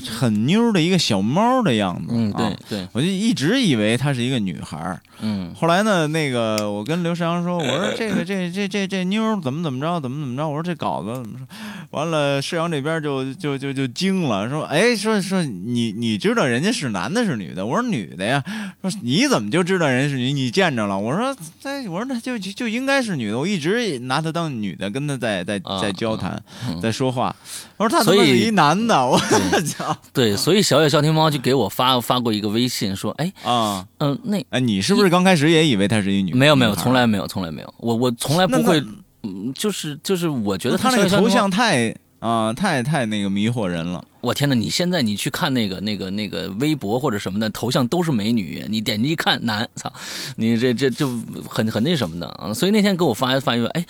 [0.00, 5.00] 很妞的一个小猫的样子，嗯，啊对，对，我就一直以为她是一个女孩儿。
[5.20, 11.46] 嗯后来呢，那个我跟刘世阳说，我说这个这这这这妞儿怎么怎么着，怎么怎么着，我说这稿子怎么说？
[11.90, 17.66] 完了，世阳这边就就就就惊了，说，哎，说说你你知道人家是男的是女的？
[17.66, 18.44] 我说女的呀。
[18.80, 20.32] 说你怎么就知道人家是女？
[20.32, 20.96] 你见着了？
[20.96, 27.34] 我说在，我说那就就就应该是女的，我一直拿她当女的，跟她在在啊在交谈，嗯在说话。
[27.78, 29.18] 我说他他所以妈是一男的，我
[29.62, 33.86] 操对，所以小野笑天猫就给我发发过一个微信说，哎，啊！
[33.98, 36.34] 嗯，那哎，你是不是刚开始也以为他是一女？
[36.34, 38.82] 没有没有，从来没有，从来没有，我我从来不会，
[39.22, 44.04] 嗯，就是就是，我觉得他那个头像太啊、太太那个迷惑人了。
[44.20, 49.92] 我天呐，你现在你去看那个那个那个微博或者什么的，头像都是美女，你点击一看男，操，
[50.34, 51.08] 你这这就
[51.48, 52.52] 很很那什么的啊。
[52.52, 53.86] 所以那天给我发发一个，哎，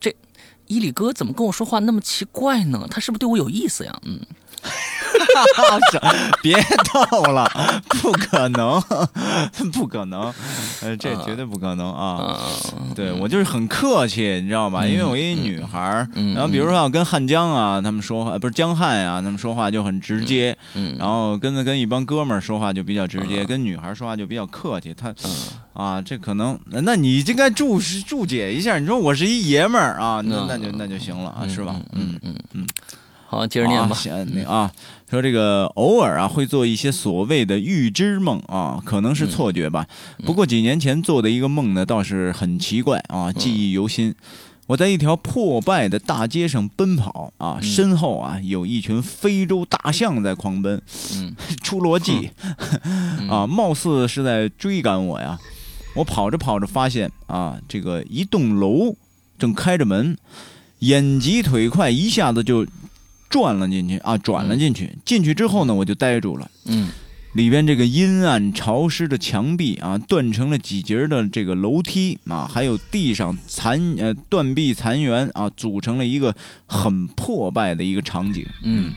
[0.00, 0.12] 这
[0.68, 2.86] 伊里哥怎么跟我说话那么奇怪呢？
[2.90, 4.00] 他是不是对我有意思呀？
[4.04, 4.20] 嗯，
[6.42, 6.54] 别
[6.92, 7.50] 逗了，
[7.88, 8.80] 不可能，
[9.72, 10.32] 不可能，
[10.82, 12.38] 呃，这绝对不可能啊！
[12.94, 14.84] 对我就是很客气，你知道吧？
[14.86, 20.56] 因为我一女孩儿，然后比如说要跟汉江啊他们说话，不是江汉啊他们说话就很直接，
[20.98, 24.94] 然后跟跟一帮哥们儿说话就比较直接，跟女孩说话就比较客气。
[24.94, 25.14] 他
[25.72, 31.76] 啊，这可能，那你应该注注解一下，你说我是一爷们儿啊，那那就那就行了啊，是吧？
[31.92, 32.66] 嗯嗯嗯。
[33.30, 33.94] 好，接着念吧。
[34.32, 34.72] 那啊，
[35.10, 39.86] 说这个偶尔啊会做一些所谓的预知梦啊，可能是错觉吧。
[40.24, 44.14] 不过几年前做的一个梦呢，倒是很奇怪啊，记忆犹新。
[44.66, 50.80] 我在一条破败的大街上奔跑啊，身后啊有一群非洲大象在狂奔，
[51.12, 52.30] 嗯，侏罗纪
[53.28, 55.38] 啊，貌似是在追赶我呀。
[55.94, 58.96] 我跑着跑着发现啊，这个一栋楼
[59.38, 60.16] 正开着门，
[60.78, 62.66] 眼疾腿快，一下子就。
[63.28, 64.96] 转了进去啊，转了进去。
[65.04, 66.50] 进去之后呢，我就呆住了。
[66.64, 66.90] 嗯，
[67.34, 76.34] 里边这个阴暗潮湿的墙壁啊，断成了几节的这个楼梯啊，还有地上残呃断壁残垣啊，组成了一个
[76.66, 78.46] 很破败的一个场景。
[78.62, 78.92] 嗯，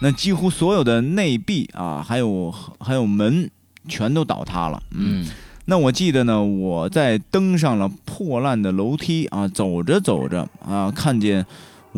[0.00, 3.50] 那几乎所有的内壁啊，还有还有门，
[3.86, 4.82] 全都倒塌了。
[4.92, 5.26] 嗯，
[5.66, 11.44] 那我记得呢，我在登上了破烂的楼梯啊，走着走着啊，看见。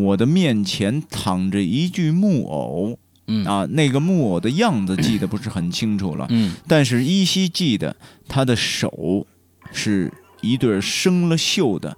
[0.04, 3.44] 我的面前躺着一具木偶，嗯。
[3.44, 7.94] 啊，那个木偶的样子记得不是很清楚了，嗯，但是依稀记得
[8.28, 9.26] 他的手
[9.72, 11.96] 是一对生了锈的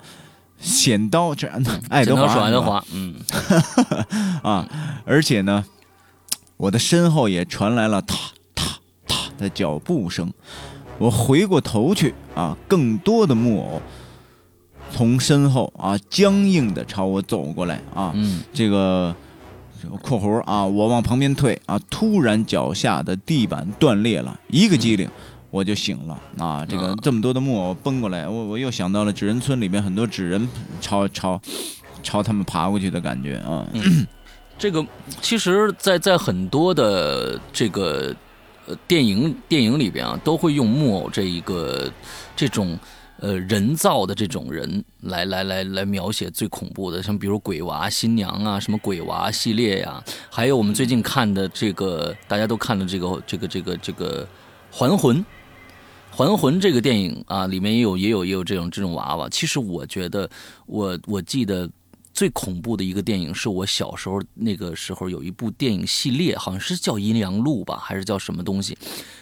[0.61, 1.47] 剪刀，这
[1.89, 3.15] 爱德华，爱德华，嗯，
[4.43, 4.69] 啊，
[5.05, 5.65] 而且呢，
[6.57, 8.17] 我的身后也传来了踏
[8.55, 10.33] 踏踏的脚步声，
[10.99, 13.83] 我回过头去啊，更多的木偶。
[14.93, 19.15] 从身后啊，僵硬的朝我走过来啊，嗯，这个
[20.03, 25.09] 括弧啊，我往旁边退啊，突然脚下的地板断裂了，一个机灵，
[25.51, 26.67] 我就醒了啊。
[26.69, 30.47] 这个这么多的木偶奔过来，我我又想到了纸人村里面很多纸人
[30.81, 31.41] 朝朝
[32.03, 33.67] 朝他们爬过去的感觉啊。
[34.59, 34.85] 这个
[35.23, 38.15] 其实，在在很多的这个
[38.67, 41.91] 呃电影电影里边啊，都会用木偶这一个
[42.37, 42.79] 这种。
[43.21, 54.27] 呃，人造的这种人来来来来描写最恐怖的，像比如鬼娃新娘啊，什么鬼娃系列呀，还有我们最近看的这个，大家都看的这个这个这个这个
[54.71, 55.25] 还魂，
[56.11, 59.29] 还魂这个电影啊，里面也有也有也有这种这种娃娃。
[59.29, 60.29] 其实我觉得，
[60.67, 61.69] 我我记得。
[62.13, 68.77] 最恐怖的一个电影是我小时候那个时候有一部电影系列，好像是叫《阴阳路》吧，还是叫什么东西？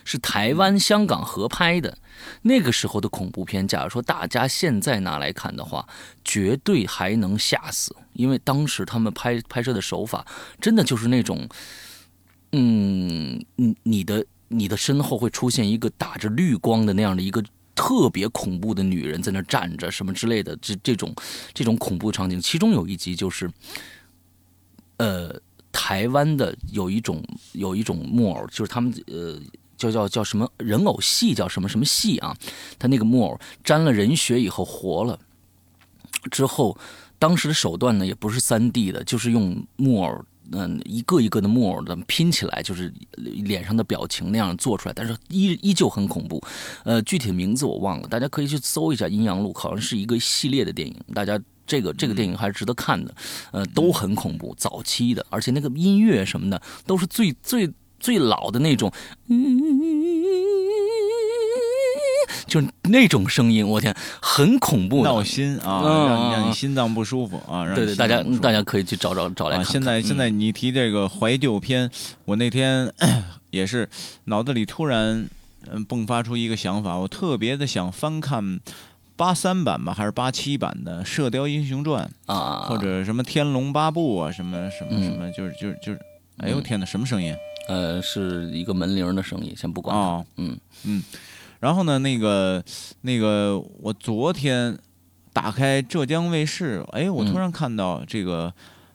[0.05, 1.97] 是台湾、香港合拍的。
[2.43, 5.87] 那个时候的恐怖片，假如说大家现在拿来看的话，
[6.25, 10.27] 绝对还能吓死，因为当时他们拍拍摄的手法
[10.61, 11.49] 真的就是那种，
[12.53, 17.45] 嗯，你你的你的身后会出现一个打着绿光的那样的一个。
[17.79, 21.15] 特别恐怖的女人在那站着，什么之类的，这这种
[21.55, 23.49] 这种恐怖场景，其中有一集就是，
[24.97, 27.23] 呃，台湾的有一种
[27.53, 29.39] 有一种木偶，就是他们呃
[29.77, 32.37] 叫叫叫什么人偶戏，叫什么什么戏啊？
[32.81, 35.17] 他那个木偶沾了人血以后活了，
[36.33, 36.77] 之后
[37.17, 40.25] 当时的手段呢也不是三 D 的，就是用木偶。
[40.53, 46.43] 嗯，一个一个的木偶的拼起来，就是脸上的表情那样做出来，但是依依旧很恐怖。
[46.85, 50.97] 呃，具体的名字我忘了，大家可以去搜一下《阴阳路》，好像是一个系列的电影。
[51.15, 53.15] 大家这个这个电影还是值得看的，
[53.53, 57.71] 呃，都很恐怖，早期的，而且那个音乐什么的都是最最
[58.01, 58.91] 最老的那种。
[62.49, 67.73] 就那种声音，我天，很恐怖，闹心啊，让让你心脏不舒服啊。
[67.75, 69.65] 对对，大家大家可以去找找找来看。
[69.67, 71.89] 现在现在你提这个怀旧片，
[72.25, 72.93] 我那天
[73.51, 73.89] 也是
[74.25, 75.29] 脑子里突然
[75.71, 78.59] 嗯迸发出一个想法，我特别的想翻看
[79.15, 86.01] 八三版吧，还是八七版的《射雕英雄传》啊，或者什么《天龙八部》啊，什么什么什么，就是就是就是，
[86.39, 87.37] 哎呦天哪，什么声音？
[87.69, 89.95] 呃，是一个门铃的声音，先不管。
[89.95, 90.59] 啊，嗯。
[90.85, 91.03] 嗯。
[91.61, 92.63] 然后呢，那个
[93.03, 94.79] 那个，我昨天
[95.33, 98.53] 打开浙江卫视，哎，我突然看到这个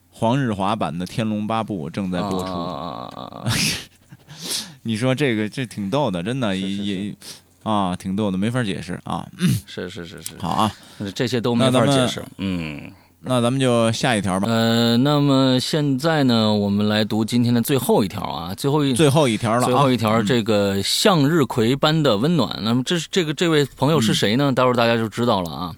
[0.09, 3.79] 黄日华版的《天龙八部》正在播出。
[4.83, 7.15] 你说这个这挺逗的，真的也也
[7.63, 9.27] 啊，挺逗的，没法解释啊。
[9.65, 10.37] 是是是是。
[10.39, 10.71] 好啊，
[11.15, 12.23] 这些都没法解释。
[12.37, 12.91] 嗯。
[13.25, 14.47] 那咱们就下一条吧。
[14.49, 22.59] 呃，那么现在呢，我们来读今天的最后一条啊，最后一最后一条了，最后一条这个向日葵般的温暖。
[22.63, 24.51] 那么这是这个这位朋友是谁呢？
[24.53, 25.73] 待会儿大家就知道了啊。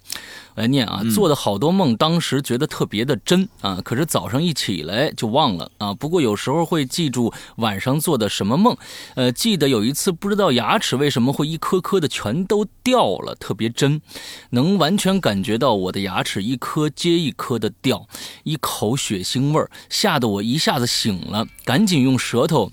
[0.56, 5.94] 来念啊，做的好多梦，当时觉得特别的真啊，可是早上一起来就忘了啊。
[5.94, 8.76] 不过有时候会记住晚上做的什么梦，
[9.16, 14.02] 呃，记得有一次不知道牙齿为什么会一颗颗的全都掉了，特别真，
[14.52, 18.08] 能完全感觉到我的牙齿一颗接一颗的掉，
[18.44, 22.72] 一口血腥味儿，吓得我一下子醒了，赶紧用舌头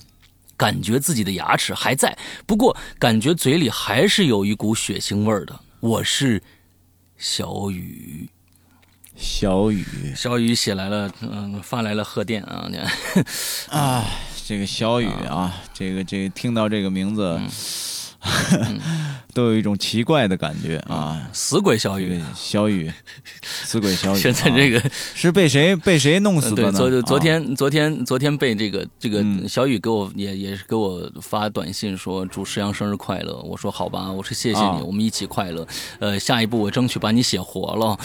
[0.56, 5.58] 感觉自己的牙齿还在，不过感觉嘴里还是有一股血腥味儿的。
[5.80, 6.40] 我是。
[7.22, 8.28] 小雨，
[9.14, 9.86] 小雨，
[10.16, 12.76] 小雨写来了，嗯，发来了贺电啊，你。
[12.76, 13.24] 看，
[13.70, 14.04] 啊，
[14.44, 17.40] 这个小雨啊，这个这个听到这个名字。
[19.34, 21.28] 都有一种奇怪的感觉啊！
[21.32, 22.92] 死鬼小雨，小雨，
[23.42, 24.18] 死鬼小雨。
[24.20, 24.82] 现在这个
[25.14, 26.72] 是被谁被谁弄死的呢？
[26.72, 33.40] 昨昨天昨天昨天被这个这个小雨给我也也是给我发短信说祝石阳生日快乐。
[33.42, 35.66] 我说好吧，我说谢谢你，我们一起快乐。
[35.98, 37.98] 呃，下一步我争取把你写活了。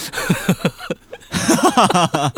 [1.37, 2.31] 哈！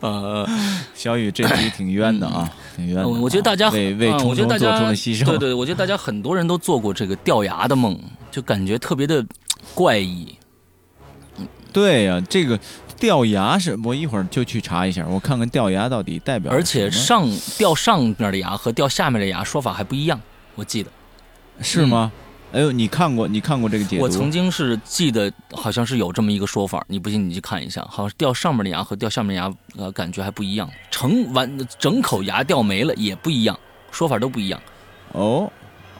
[0.00, 0.48] 呃，
[0.94, 3.08] 小雨这局挺冤的啊，挺冤的。
[3.08, 4.78] 我觉得大家为为我觉得大家
[5.24, 7.98] 对对，我觉得大家很多人都做过这个掉牙的梦，
[8.30, 9.24] 就感觉特别的
[9.74, 10.36] 怪异。
[11.72, 12.58] 对呀，这个
[12.98, 16.50] 掉牙是我一会儿就去查一下，我看看掉牙到底代表。
[16.50, 20.20] 而且上掉上面的牙和掉下面的牙说法还不一样，
[20.54, 20.90] 我记得
[21.60, 22.10] 是吗？
[22.50, 23.28] 哎呦，你看过？
[23.28, 24.02] 你看过这个解读？
[24.02, 26.82] 我曾经是记得，好像是有这么一个说法。
[26.88, 27.86] 你不信，你去看一下。
[27.90, 30.68] 好像掉上面的牙和掉下面牙，呃，感觉还不一样。
[30.90, 33.58] 成完整口牙掉没了也不一样，
[33.90, 34.58] 说法都不一样。
[35.12, 35.52] 哦，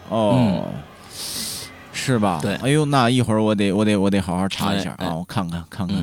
[0.09, 0.65] 哦，
[1.93, 2.39] 是吧？
[2.41, 2.55] 对。
[2.57, 6.03] 哎呦，那一会儿我得，我得，我得好好查一下啊，我看看，看看。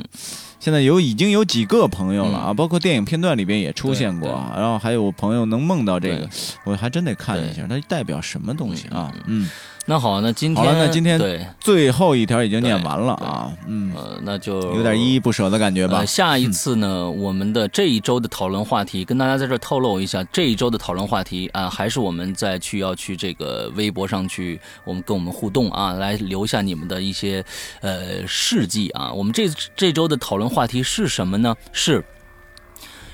[0.59, 6.29] 现在有已经有几个朋友了啊，包括电影片段里边也出现过啊，然后还有朋友能梦到这个，
[6.65, 9.11] 我还真得看一下，它代表什么东西啊？
[9.25, 9.49] 嗯。
[9.87, 16.03] 那好，那今天好了，那今天对最后一条已经念完了啊，嗯，呃，那就有点依依不舍的感觉吧。
[16.03, 27.45] 下一次呢，我们的这一周的讨论话题，跟大家在这透露一下，这一周的讨论话题啊，还是我们再去要去这个微博上去，我们跟我们互动啊，来留下你们的一些
[27.81, 29.13] 呃事迹啊。
[29.13, 31.55] 我们这这周的讨论话题是什么呢？
[31.71, 32.03] 是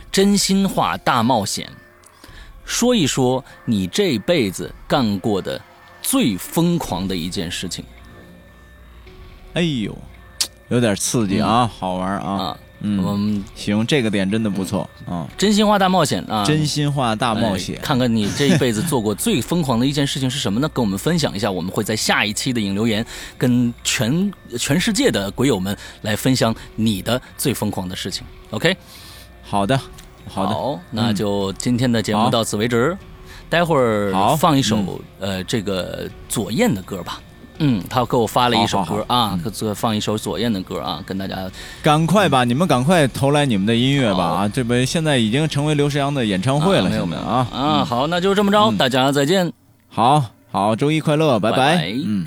[0.09, 1.69] 真心话大冒险，
[2.63, 5.61] 说一说你这辈子干过的。
[6.11, 7.85] 最疯狂的一件事情，
[9.53, 9.97] 哎呦，
[10.67, 20.67] 有点刺激啊，好玩啊，嗯，行，这个点真的不错啊，真心话大冒险啊，真心话大冒险，看看你这一辈子做过最疯狂的一件事情是什么呢？
[20.73, 23.05] 跟我们分享一下，我们会在下一期的影留言
[23.37, 28.27] 跟全全世界的鬼友们来分享你的最疯狂的事情。
[28.49, 28.75] OK，
[29.43, 29.79] 好的，
[30.27, 32.97] 好的，那就今天的节目到此为止。
[33.51, 34.77] 待会儿放一首
[35.19, 37.19] 呃这个左燕的歌吧，
[37.57, 41.35] 嗯，他给我发了一首歌啊，这放一首左燕的歌啊，跟大家
[41.83, 47.45] 赶快吧，你们赶快投来你们的音乐吧啊，这不现在已经成为刘诗阳的演唱会了，朋友们啊。
[47.51, 49.51] 啊，好，那就这么着，大家再见，
[49.89, 52.25] 好好周一快乐，拜拜，嗯。